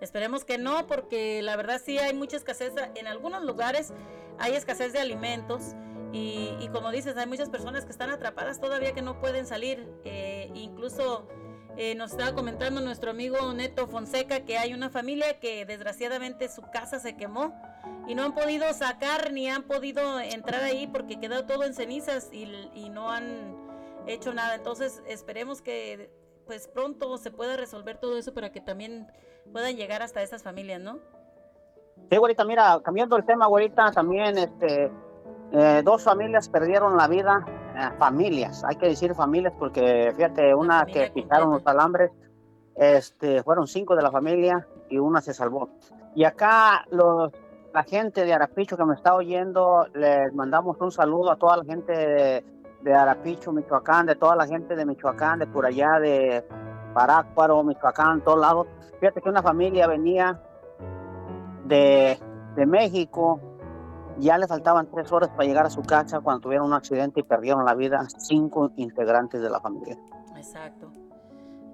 [0.00, 2.72] Esperemos que no, porque la verdad sí hay mucha escasez.
[2.94, 3.92] En algunos lugares
[4.38, 5.74] hay escasez de alimentos.
[6.12, 9.86] Y, como dices, hay muchas personas que están atrapadas todavía que no pueden salir.
[10.04, 11.26] Eh, incluso
[11.76, 16.62] eh, nos estaba comentando nuestro amigo Neto Fonseca que hay una familia que desgraciadamente su
[16.62, 17.52] casa se quemó
[18.06, 22.30] y no han podido sacar ni han podido entrar ahí porque quedó todo en cenizas
[22.32, 23.56] y, no han
[24.06, 24.54] hecho nada.
[24.54, 26.10] Entonces esperemos que
[26.46, 29.08] pues pronto se pueda resolver todo eso para que también
[29.52, 31.00] puedan llegar hasta esas familias, ¿no?
[32.08, 34.92] Sí, ahorita mira, cambiando el tema, ahorita también este,
[35.52, 37.44] eh, dos familias perdieron la vida
[37.74, 42.12] eh, familias, hay que decir familias porque fíjate, una que pisaron los alambres,
[42.76, 45.70] este, fueron cinco de la familia y una se salvó.
[46.14, 47.32] Y acá los,
[47.76, 51.64] la gente de Arapicho que me está oyendo, les mandamos un saludo a toda la
[51.64, 52.44] gente de,
[52.80, 56.42] de Arapicho, Michoacán, de toda la gente de Michoacán, de por allá, de
[56.94, 58.66] Parácuaro, Michoacán, todos lados.
[58.98, 60.40] Fíjate que una familia venía
[61.66, 62.18] de,
[62.54, 63.42] de México
[64.18, 67.24] ya le faltaban tres horas para llegar a su casa cuando tuvieron un accidente y
[67.24, 69.98] perdieron la vida cinco integrantes de la familia.
[70.34, 70.90] Exacto.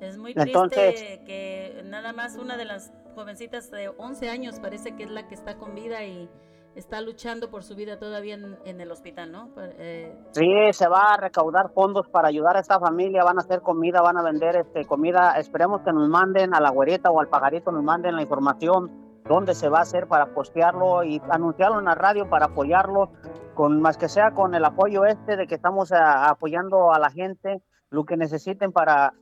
[0.01, 5.05] Es muy triste que nada más una de las jovencitas de 11 años parece que
[5.05, 6.29] es la que está con vida y
[6.75, 8.35] está luchando por su vida todavía
[8.65, 9.51] en, el hospital, ¿no?
[9.59, 13.61] Eh, sí, se va a recaudar fondos para ayudar a esta familia, van a hacer
[13.61, 15.35] comida, van a vender este comida.
[15.39, 18.91] Esperemos que nos manden a la güerita o al pajarito, nos manden la información
[19.29, 23.11] dónde se va a hacer para postearlo y anunciarlo en la radio para apoyarlo,
[23.55, 27.63] con más que sea con el apoyo este de que estamos apoyando a la gente,
[27.91, 29.15] lo que necesiten para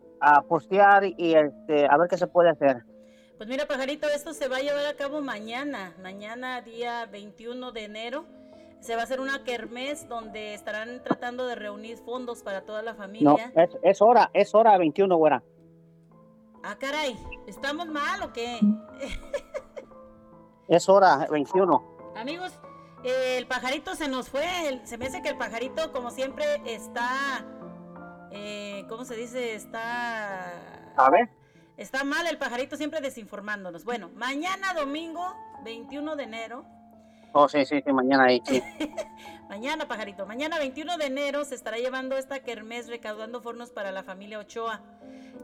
[0.49, 2.85] postear y este, a ver qué se puede hacer.
[3.41, 7.85] Pues mira, pajarito, esto se va a llevar a cabo mañana, mañana día 21 de
[7.85, 8.27] enero.
[8.81, 12.95] Se va a hacer una kermés donde estarán tratando de reunir fondos para toda la
[12.95, 13.51] familia.
[13.57, 15.43] No, es, hora, es hora 21, güera.
[16.63, 18.61] Ah, caray, ¿estamos mal o qué?
[20.69, 22.13] es hora 21.
[22.17, 22.53] Amigos,
[23.05, 24.83] el pajarito se nos fue.
[24.85, 27.47] Se me hace que el pajarito, como siempre, está.
[28.33, 29.55] Eh, ¿Cómo se dice?
[29.55, 30.93] Está.
[30.95, 31.40] A ver.
[31.81, 33.87] Está mal el pajarito siempre desinformándonos.
[33.87, 35.35] Bueno, mañana domingo,
[35.65, 36.67] 21 de enero.
[37.33, 38.63] Oh, sí, sí, sí, mañana ahí, sí.
[39.49, 40.27] mañana, pajarito.
[40.27, 44.83] Mañana, 21 de enero, se estará llevando esta kermés recaudando fornos para la familia Ochoa.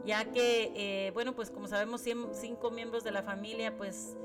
[0.05, 2.03] Ya que, eh, bueno, pues como sabemos,
[2.33, 4.15] cinco miembros de la familia, pues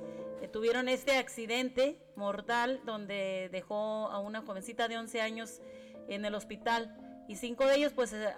[0.43, 5.63] eh, tuvieron este accidente mortal donde dejó a una jovencita de 11 años
[6.09, 6.95] en el hospital.
[7.27, 8.35] Y cinco de ellos, pues, eh,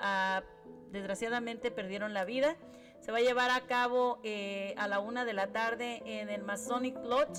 [0.92, 2.56] desgraciadamente perdieron la vida.
[3.05, 6.43] Se va a llevar a cabo eh, a la una de la tarde en el
[6.43, 7.39] Masonic Lodge,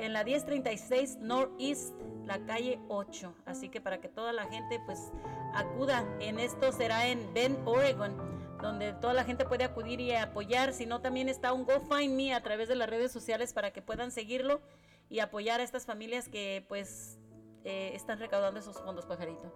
[0.00, 1.94] en la 1036 Northeast,
[2.26, 3.32] la calle 8.
[3.46, 5.12] Así que para que toda la gente pues
[5.54, 8.12] acuda, en esto será en Bend, Oregon,
[8.60, 10.72] donde toda la gente puede acudir y apoyar.
[10.72, 14.10] Si no, también está un GoFundMe a través de las redes sociales para que puedan
[14.10, 14.60] seguirlo
[15.08, 17.20] y apoyar a estas familias que pues
[17.62, 19.52] eh, están recaudando esos fondos, pajarito.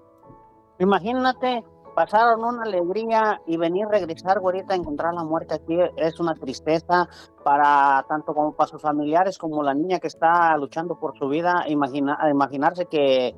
[0.78, 1.64] Imagínate
[1.94, 7.08] pasaron una alegría y venir, regresar, güerita, encontrar la muerte aquí es una tristeza
[7.44, 11.64] para tanto como para sus familiares como la niña que está luchando por su vida.
[11.68, 13.34] Imagina, imaginarse que,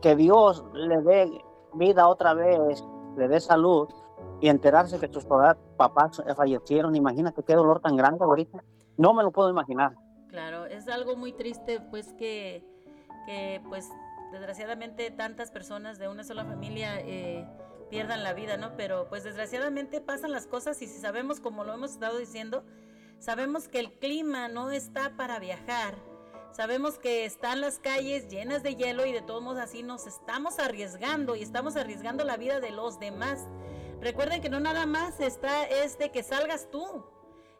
[0.00, 1.30] que Dios le dé
[1.74, 2.84] vida otra vez,
[3.16, 3.88] le dé salud
[4.40, 6.94] y enterarse que sus papás fallecieron.
[6.94, 8.62] Imagínate qué dolor tan grande ahorita.
[8.96, 9.92] No me lo puedo imaginar.
[10.28, 12.64] Claro, es algo muy triste, pues que,
[13.26, 13.88] que pues
[14.30, 17.46] desgraciadamente tantas personas de una sola familia eh,
[17.90, 18.76] pierdan la vida, ¿no?
[18.76, 22.64] Pero pues desgraciadamente pasan las cosas y si sabemos, como lo hemos estado diciendo,
[23.18, 25.94] sabemos que el clima no está para viajar.
[26.52, 30.58] Sabemos que están las calles llenas de hielo y de todos modos así nos estamos
[30.58, 33.46] arriesgando y estamos arriesgando la vida de los demás.
[34.00, 37.04] Recuerden que no nada más está es de que salgas tú.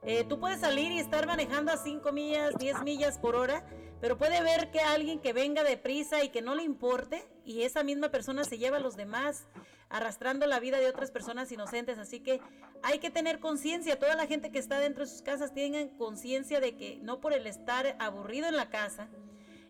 [0.03, 3.65] Eh, tú puedes salir y estar manejando a 5 millas, 10 millas por hora,
[4.01, 7.83] pero puede ver que alguien que venga deprisa y que no le importe y esa
[7.83, 9.45] misma persona se lleva a los demás
[9.91, 11.99] arrastrando la vida de otras personas inocentes.
[11.99, 12.41] Así que
[12.83, 16.61] hay que tener conciencia, toda la gente que está dentro de sus casas tengan conciencia
[16.61, 19.09] de que no por el estar aburrido en la casa,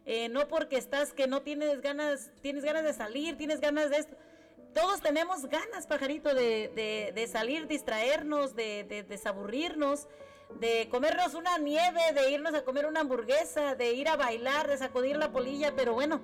[0.07, 3.97] eh, no porque estás que no tienes ganas, tienes ganas de salir, tienes ganas de
[3.97, 4.16] esto.
[4.74, 10.07] Todos tenemos ganas, pajarito, de, de, salir, distraernos, de, de desaburrirnos
[10.59, 14.77] de comernos una nieve, de irnos a comer una hamburguesa, de ir a bailar, de
[14.77, 16.20] sacudir la polilla, pero bueno,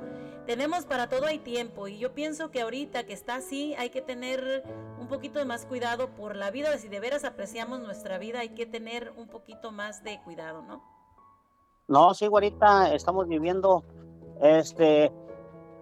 [0.46, 4.02] tenemos para todo hay tiempo y yo pienso que ahorita que está así hay que
[4.02, 4.62] tener
[5.00, 8.50] un poquito de más cuidado por la vida, si de veras apreciamos nuestra vida hay
[8.50, 10.82] que tener un poquito más de cuidado, ¿no?
[11.88, 13.84] No, sí, ahorita estamos viviendo
[14.40, 15.12] este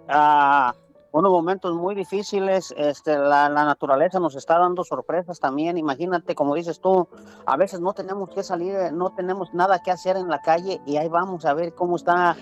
[0.09, 0.84] uh,
[1.15, 6.81] unos momentos muy difíciles, este, la, naturaleza nos está dando sorpresas también, imagínate, como dices
[6.81, 7.07] tú,
[7.47, 10.97] a veces no tenemos que salir, no tenemos nada que hacer en la calle y
[10.97, 12.37] ahí vamos a ver cómo está,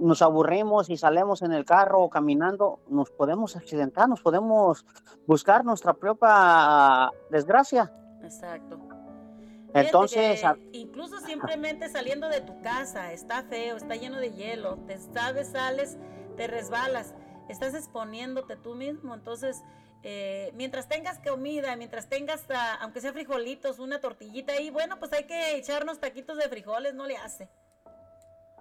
[0.00, 4.84] nos aburrimos y salimos en el carro o caminando, nos podemos accidentar, nos podemos
[5.28, 7.92] buscar nuestra propia desgracia.
[8.20, 8.80] Exacto.
[9.74, 10.42] Entonces,
[10.72, 15.98] incluso simplemente saliendo de tu casa, está feo, está lleno de hielo, te sabes, sales,
[16.36, 17.14] te resbalas
[17.48, 19.14] estás exponiéndote tú mismo.
[19.14, 19.62] Entonces,
[20.02, 25.12] eh, mientras tengas comida, mientras tengas, ah, aunque sea frijolitos, una tortillita ahí, bueno, pues
[25.12, 27.48] hay que echarnos taquitos de frijoles, no le hace.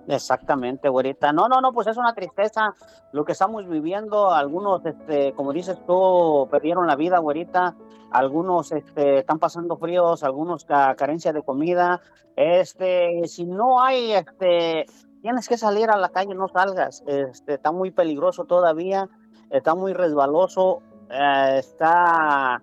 [0.07, 1.33] Exactamente, güerita.
[1.33, 2.73] No, no, no, pues es una tristeza
[3.11, 4.31] lo que estamos viviendo.
[4.31, 7.75] Algunos, este, como dices tú, perdieron la vida, güerita.
[8.11, 11.99] Algunos este, están pasando fríos, algunos carencia de comida.
[12.37, 14.85] Este, si no hay este,
[15.21, 17.03] tienes que salir a la calle, no salgas.
[17.07, 19.09] Este, está muy peligroso todavía,
[19.49, 22.61] está muy resbaloso, eh, está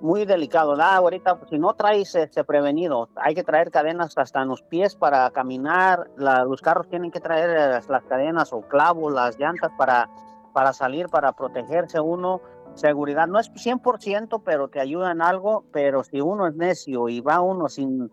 [0.00, 0.76] muy delicado.
[0.76, 4.94] Nada, ahorita, si no traes este prevenido, hay que traer cadenas hasta en los pies
[4.96, 6.10] para caminar.
[6.16, 10.10] los carros tienen que traer eh, las cadenas o clavos, las llantas para,
[10.52, 12.40] para salir, para protegerse uno.
[12.74, 13.28] seguridad.
[13.28, 17.68] No es 100%, pero te ayudan algo, pero si uno es necio y va uno
[17.68, 18.10] sin...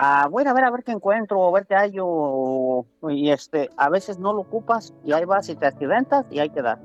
[0.00, 3.68] Ah, voy a ver a ver qué encuentro, o ver qué hay, o, y este,
[3.76, 6.78] a veces no lo ocupas y ahí vas y te accidentas y ahí quedas.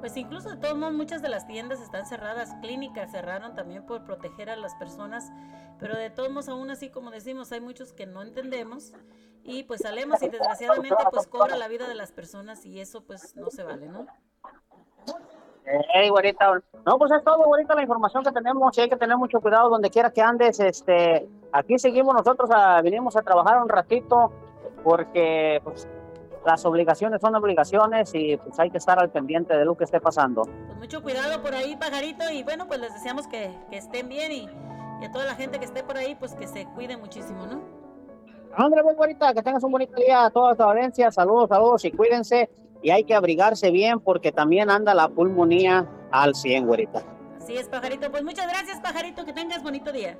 [0.00, 4.04] Pues incluso de todos modos muchas de las tiendas están cerradas, clínicas cerraron también por
[4.04, 5.30] proteger a las personas,
[5.78, 8.92] pero de todos modos aún así como decimos hay muchos que no entendemos
[9.44, 13.36] y pues salemos y desgraciadamente pues cobra la vida de las personas y eso pues
[13.36, 14.04] no se vale, ¿no?
[15.92, 16.50] Hey, güerita.
[16.86, 18.76] No, pues es todo, güerita, la información que tenemos.
[18.76, 20.60] Y hay que tener mucho cuidado donde quiera que andes.
[20.60, 24.32] Este, aquí seguimos nosotros, a, vinimos a trabajar un ratito
[24.82, 25.86] porque pues,
[26.46, 30.00] las obligaciones son obligaciones y pues hay que estar al pendiente de lo que esté
[30.00, 30.42] pasando.
[30.42, 32.30] Pues mucho cuidado por ahí, pajarito.
[32.30, 34.48] Y bueno, pues les deseamos que, que estén bien y,
[35.00, 37.60] y, a toda la gente que esté por ahí, pues que se cuide muchísimo, ¿no?
[38.56, 41.10] André, pues, güerita, que tengas un bonito día a toda tu audiencia.
[41.10, 42.48] Saludos, saludos y cuídense
[42.88, 47.02] y hay que abrigarse bien porque también anda la pulmonía al 100, güerita.
[47.38, 48.10] Así es, pajarito.
[48.10, 49.26] Pues muchas gracias, pajarito.
[49.26, 50.18] Que tengas bonito día.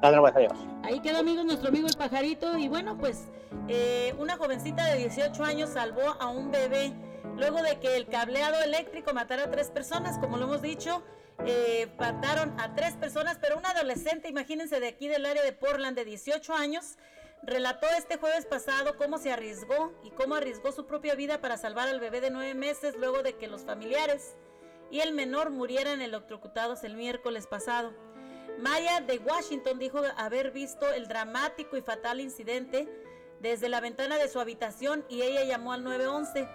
[0.00, 0.54] Adiós.
[0.82, 2.56] Ahí quedó, amigos, nuestro amigo el pajarito.
[2.56, 3.28] Y bueno, pues
[3.68, 6.94] eh, una jovencita de 18 años salvó a un bebé
[7.36, 11.02] luego de que el cableado eléctrico matara a tres personas, como lo hemos dicho.
[11.44, 15.98] Eh, mataron a tres personas, pero una adolescente, imagínense, de aquí del área de Portland,
[15.98, 16.96] de 18 años,
[17.42, 21.88] relató este jueves pasado cómo se arriesgó y cómo arriesgó su propia vida para salvar
[21.88, 24.36] al bebé de nueve meses luego de que los familiares
[24.90, 27.92] y el menor murieran electrocutados el miércoles pasado.
[28.58, 32.88] Maya de Washington dijo haber visto el dramático y fatal incidente
[33.40, 36.46] desde la ventana de su habitación y ella llamó al 911.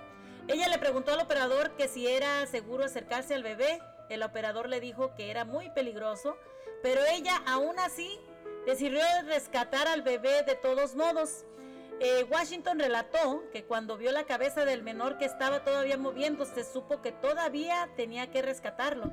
[0.48, 3.82] Ella le preguntó al operador que si era seguro acercarse al bebé.
[4.10, 6.38] El operador le dijo que era muy peligroso,
[6.84, 8.20] pero ella aún así
[8.66, 11.46] decidió rescatar al bebé de todos modos.
[12.00, 17.02] Eh, Washington relató que cuando vio la cabeza del menor que estaba todavía moviéndose, supo
[17.02, 19.12] que todavía tenía que rescatarlo.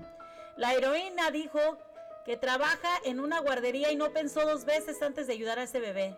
[0.56, 1.78] La heroína dijo
[2.24, 5.80] que trabaja en una guardería y no pensó dos veces antes de ayudar a ese
[5.80, 6.16] bebé.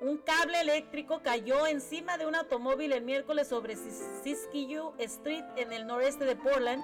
[0.00, 5.86] Un cable eléctrico cayó encima de un automóvil el miércoles sobre Siskiyou Street en el
[5.86, 6.82] noreste de Portland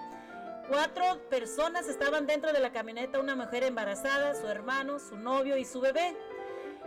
[0.69, 5.65] Cuatro personas estaban dentro de la camioneta, una mujer embarazada, su hermano, su novio y
[5.67, 6.17] su bebé.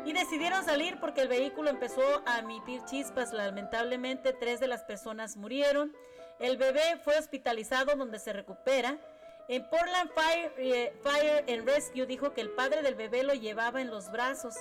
[0.04, 3.34] Y decidieron salir porque el vehículo empezó a emitir chispas.
[3.34, 5.96] Lamentablemente, tres de las personas murieron.
[6.40, 8.98] El bebé fue hospitalizado donde se recupera.
[9.48, 13.80] En Portland Fire, eh, Fire and Rescue dijo que el padre del bebé lo llevaba
[13.80, 14.56] en los brazos.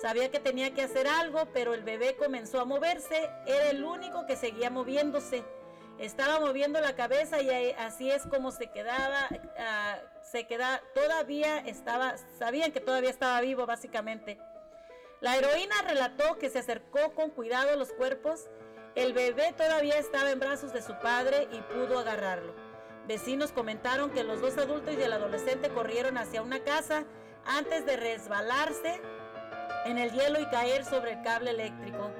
[0.00, 3.30] Sabía que tenía que hacer algo, pero el bebé comenzó a moverse.
[3.46, 5.44] Era el único que seguía moviéndose
[6.00, 9.28] estaba moviendo la cabeza y así es como se quedaba,
[9.58, 14.38] ah, se queda, todavía estaba, sabían que todavía estaba vivo básicamente.
[15.20, 18.48] La heroína relató que se acercó con cuidado a los cuerpos,
[18.94, 22.54] el bebé todavía estaba en brazos de su padre y pudo agarrarlo.
[23.06, 27.04] Vecinos comentaron que los dos adultos y el adolescente corrieron hacia una casa
[27.44, 29.02] antes de resbalarse
[29.84, 32.10] en el hielo y caer sobre el cable eléctrico.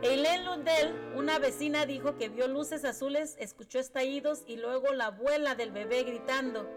[0.00, 5.56] Eileen Lundell, una vecina, dijo que vio luces azules, escuchó estallidos y luego la abuela
[5.56, 6.70] del bebé gritando.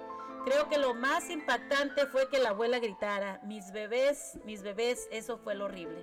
[0.43, 5.37] Creo que lo más impactante fue que la abuela gritara, mis bebés, mis bebés, eso
[5.37, 6.01] fue lo horrible.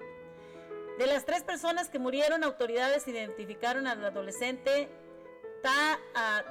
[0.98, 4.88] De las tres personas que murieron, autoridades identificaron al adolescente
[5.60, 5.98] Ta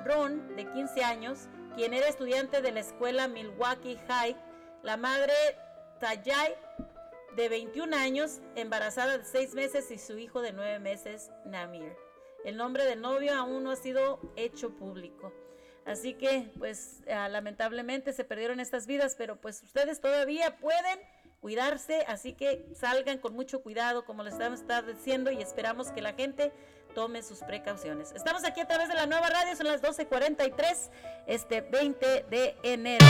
[0.04, 4.36] Ron, de 15 años, quien era estudiante de la escuela Milwaukee High,
[4.84, 5.34] la madre
[6.02, 6.56] Tayay
[7.38, 11.96] de 21 años, embarazada de 6 meses y su hijo de 9 meses, Namir.
[12.44, 15.32] El nombre del novio aún no ha sido hecho público.
[15.86, 21.00] Así que, pues, ah, lamentablemente se perdieron estas vidas, pero pues ustedes todavía pueden
[21.40, 26.14] cuidarse, así que salgan con mucho cuidado, como les estamos diciendo, y esperamos que la
[26.14, 26.52] gente
[26.96, 28.12] tome sus precauciones.
[28.14, 30.90] Estamos aquí a través de la nueva radio, son las 12.43,
[31.28, 33.06] este 20 de enero.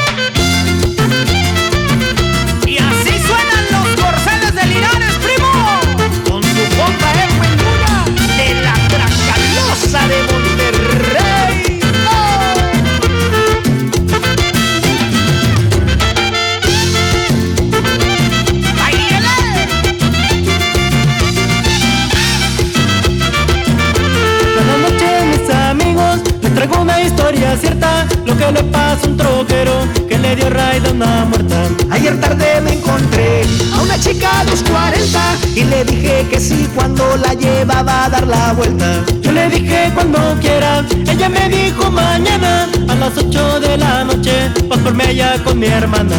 [27.55, 28.05] Cierta.
[28.25, 32.21] Lo que le pasa a un troquero que le dio raid a una muerta Ayer
[32.21, 33.41] tarde me encontré
[33.73, 35.19] a una chica de los 40
[35.55, 39.91] Y le dije que sí cuando la llevaba a dar la vuelta Yo le dije
[39.93, 45.43] cuando quiera, ella me dijo mañana A las 8 de la noche, vas por allá
[45.43, 46.15] con mi hermana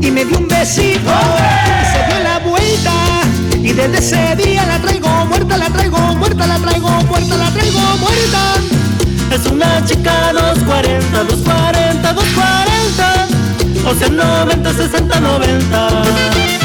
[0.00, 2.92] Y me dio un besito y se dio la vuelta
[3.62, 7.80] y desde ese día la traigo muerta, la traigo muerta, la traigo muerta, la traigo
[7.98, 8.54] muerta.
[9.30, 12.69] Es una chica 240, 240, 240.
[13.86, 16.59] O sea, 90, 60, 90.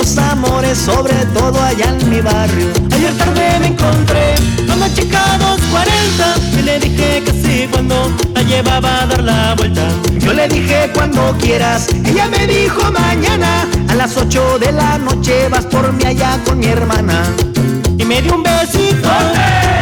[0.00, 2.68] Los amores, sobre todo allá en mi barrio.
[2.92, 4.34] Ayer tarde me encontré
[4.70, 9.54] a una chica 240 y le dije que sí cuando la llevaba a dar la
[9.56, 9.88] vuelta.
[10.18, 15.48] Yo le dije cuando quieras, ella me dijo mañana a las 8 de la noche
[15.50, 17.22] vas por mí allá con mi hermana.
[17.98, 19.10] Y me dio un besito,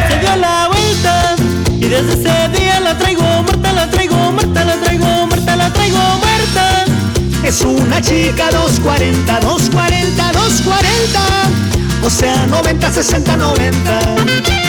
[0.09, 1.35] se dio la vuelta
[1.71, 5.97] y desde ese día la traigo muerta, la traigo muerta, la traigo muerta, la traigo
[5.97, 6.88] muerta.
[7.49, 11.19] Es una chica 240, 240, 240.
[12.03, 14.68] O sea, 90, 60, 90.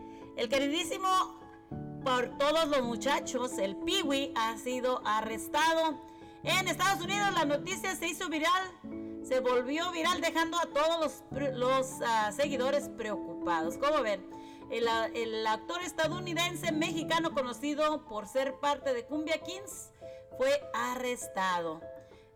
[0.41, 1.07] el queridísimo
[2.03, 6.01] por todos los muchachos, el Piwi, ha sido arrestado.
[6.43, 8.71] En Estados Unidos la noticia se hizo viral,
[9.21, 11.21] se volvió viral dejando a todos
[11.53, 13.77] los, ah, seguidores preocupados.
[13.77, 14.27] como ven?
[14.71, 19.91] El, el, actor estadounidense mexicano conocido por ser parte de Cumbia Kings
[20.39, 21.81] fue arrestado.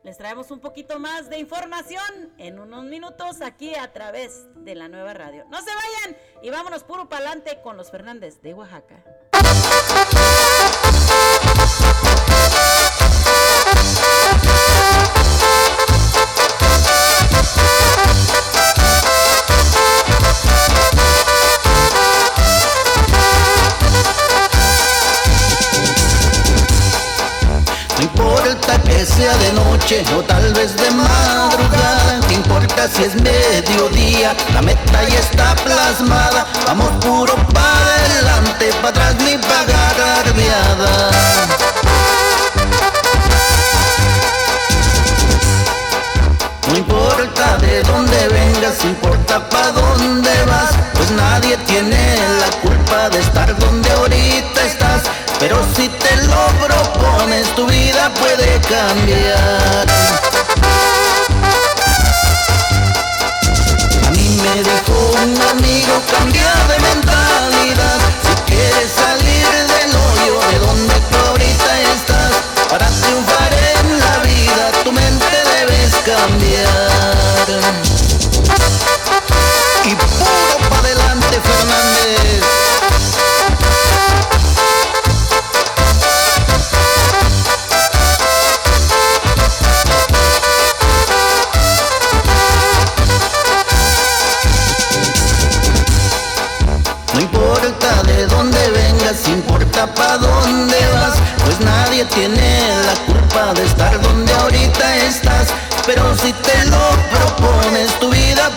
[0.06, 4.88] Les traemos un poquito más de información en unos minutos aquí a través de la
[4.88, 5.46] nueva radio.
[5.50, 9.04] No se vayan y vámonos puro pa'lante con los Fernández de Oaxaca.
[29.06, 35.08] Sea de noche o tal vez de madrugada, no importa si es mediodía, la meta
[35.08, 41.12] ya está plasmada, vamos puro para adelante, para atrás ni pagar ardeada.
[46.68, 53.20] No importa de dónde vengas, importa pa' dónde vas, pues nadie tiene la culpa de
[53.20, 54.55] estar donde ahorita.
[55.40, 59.86] Pero si te lo propones, tu vida puede cambiar.
[64.06, 68.00] A mí me dijo un amigo, cambia de mentalidad.
[68.24, 72.32] Si quieres salir del hoyo de donde tú ahorita estás,
[72.70, 76.95] para triunfar en la vida, tu mente debes cambiar.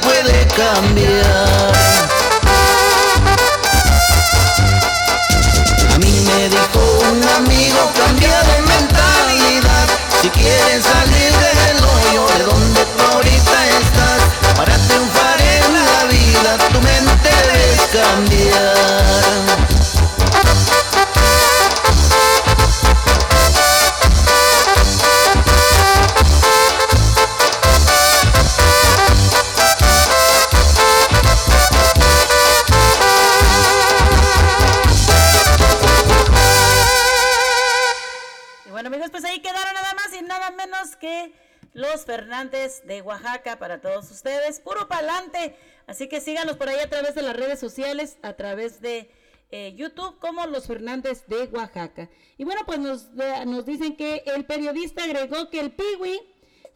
[0.01, 1.73] Puede cambiar.
[5.95, 6.81] A mí me dijo
[7.11, 9.87] un amigo, cambia de mentalidad.
[10.23, 11.48] Si quieres salir del
[42.39, 44.60] de Oaxaca para todos ustedes.
[44.60, 45.56] Puro pa'lante.
[45.89, 49.10] Así que síganos por ahí a través de las redes sociales, a través de
[49.51, 52.09] eh, YouTube como los Fernández de Oaxaca.
[52.36, 53.09] Y bueno, pues nos,
[53.47, 56.20] nos dicen que el periodista agregó que el Piwi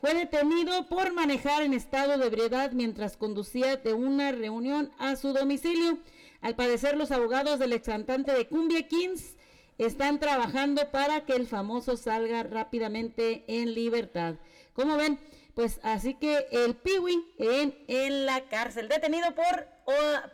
[0.01, 5.33] fue detenido por manejar en estado de ebriedad mientras conducía de una reunión a su
[5.33, 5.99] domicilio.
[6.41, 9.37] Al parecer, los abogados del exantante de Cumbia Kings
[9.79, 14.35] están trabajando para que el famoso salga rápidamente en libertad.
[14.75, 15.21] Como ven,
[15.55, 19.67] pues así que el Piwi en, en la cárcel, detenido por,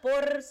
[0.00, 0.42] por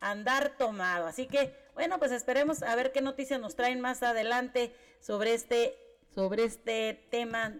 [0.00, 1.06] andar tomado.
[1.06, 5.76] Así que, bueno, pues esperemos a ver qué noticias nos traen más adelante sobre este,
[6.14, 7.54] sobre este tema.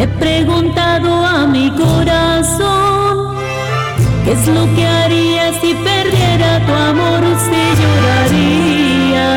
[0.00, 3.36] He preguntado a mi corazón
[4.24, 9.28] qué es lo que haría si perdiera tu amor, si lloraría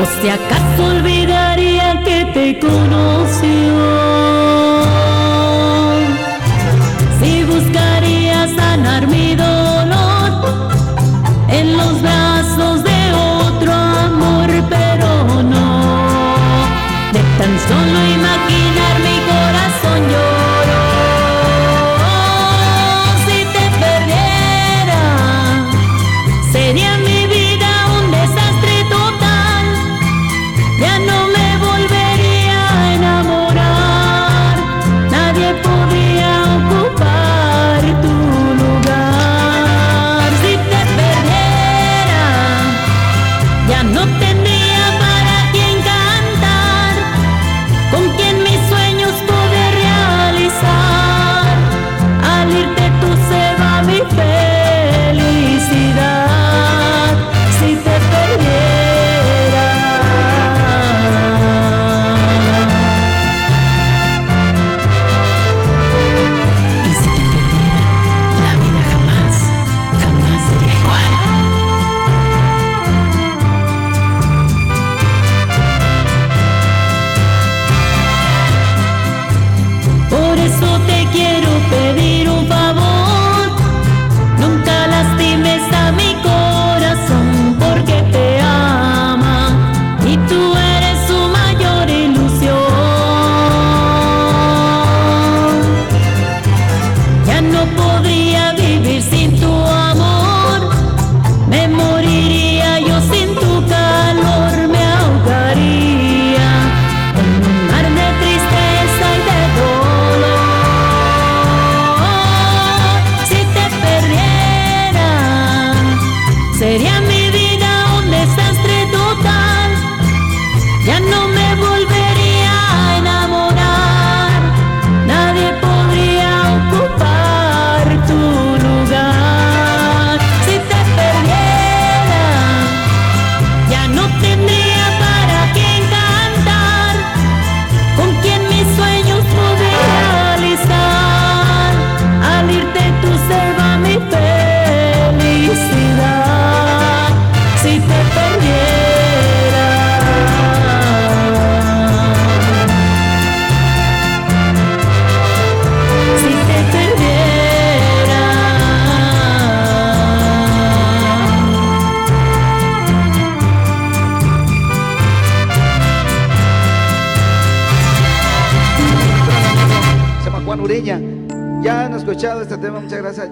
[0.00, 3.74] o si acaso olvidaría que te conoció.
[7.20, 10.30] Si buscaría sanar mi dolor
[11.48, 13.00] en los brazos de
[13.40, 16.36] otro amor, pero no
[17.12, 17.52] de tan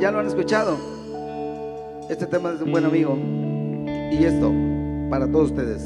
[0.00, 0.76] Ya lo han escuchado.
[2.08, 3.16] Este tema es de un buen amigo.
[4.12, 4.52] Y esto,
[5.10, 5.82] para todos ustedes,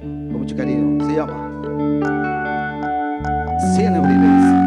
[0.00, 1.50] con mucho cariño, se llama
[3.74, 4.57] Cien Eurides.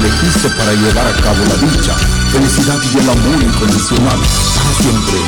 [0.00, 1.94] elegiste para llevar a cabo la dicha,
[2.32, 4.18] felicidad y el amor incondicional
[4.56, 5.18] para siempre.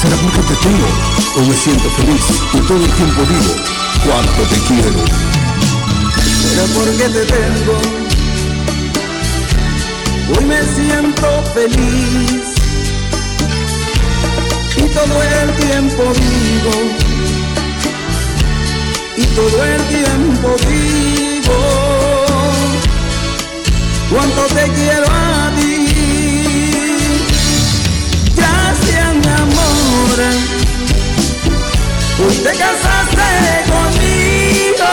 [0.00, 0.88] Será porque te quiero,
[1.36, 2.24] hoy me siento feliz
[2.54, 3.54] y todo el tiempo digo
[4.06, 5.04] cuánto te quiero.
[6.42, 7.74] Será porque te tengo,
[10.32, 12.42] hoy me siento feliz
[14.76, 16.74] y todo el tiempo digo,
[19.16, 21.95] y todo el tiempo digo
[24.10, 25.76] cuánto te quiero a ti.
[28.36, 30.18] Gracias, mi amor,
[32.26, 33.28] hoy te casaste
[33.72, 34.90] conmigo.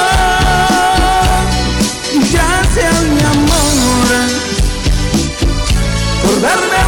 [2.32, 4.10] Gracias, mi amor,
[6.24, 6.83] por darme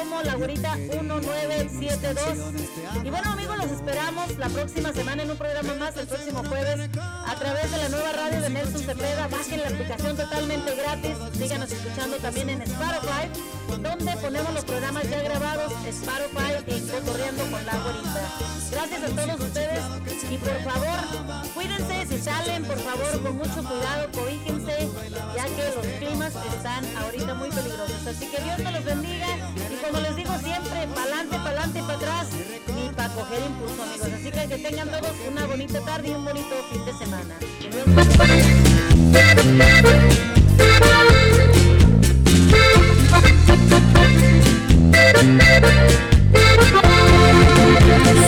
[0.00, 2.54] como La Güerita 1972.
[3.04, 6.88] Y bueno, amigos, los esperamos la próxima semana en un programa más, el próximo jueves,
[6.98, 9.28] a través de la nueva radio de Nelson Cepeda.
[9.28, 11.16] Bajen la aplicación totalmente gratis.
[11.36, 13.28] Síganos escuchando también en Spotify,
[13.82, 18.22] donde ponemos los programas ya grabados, Spotify y Cotorreando con La Güerita.
[18.70, 19.82] Gracias a todos ustedes
[20.30, 20.98] y por favor,
[21.54, 24.88] cuídense si salen, por favor, con mucho cuidado, coíjense,
[25.34, 28.06] ya que los climas están ahorita muy peligrosos.
[28.06, 29.26] Así que Dios me los bendiga
[29.70, 32.26] y como les digo siempre, pa'lante, pa'lante, para atrás,
[32.74, 34.08] ni para coger impulso, amigos.
[34.14, 37.34] Así que que tengan todos una bonita tarde y un bonito fin de semana.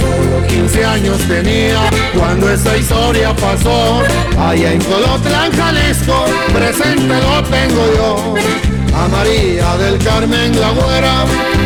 [0.00, 4.02] Solo 15 años tenía cuando esa historia pasó.
[4.38, 11.24] Allá en Colotlán, Jalisco, presente lo tengo yo a María del Carmen la güera,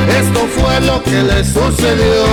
[0.08, 2.24] esto fue lo que le sucedió.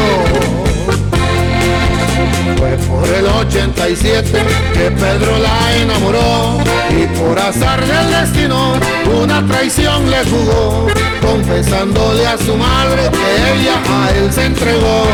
[2.57, 4.31] Fue por el 87
[4.73, 6.59] que Pedro la enamoró
[6.89, 8.73] y por azar del destino
[9.21, 10.87] una traición le jugó,
[11.21, 15.05] confesándole a su madre que ella a él se entregó.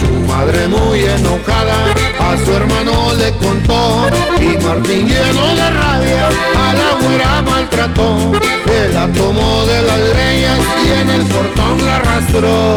[0.00, 4.08] Su madre muy enojada a su hermano le contó
[4.40, 8.32] y Martín lleno de rabia a la güera maltrató.
[8.66, 12.76] Él la tomó de las greñas y en el portón la arrastró.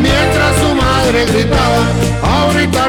[0.00, 1.82] Mientras su madre gritaba,
[2.22, 2.88] ahorita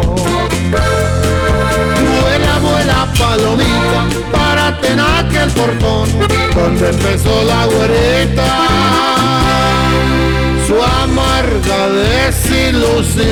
[3.21, 6.09] palomita, párate en aquel portón
[6.55, 8.49] donde empezó la güerita.
[10.67, 13.31] Su amarga desilusión.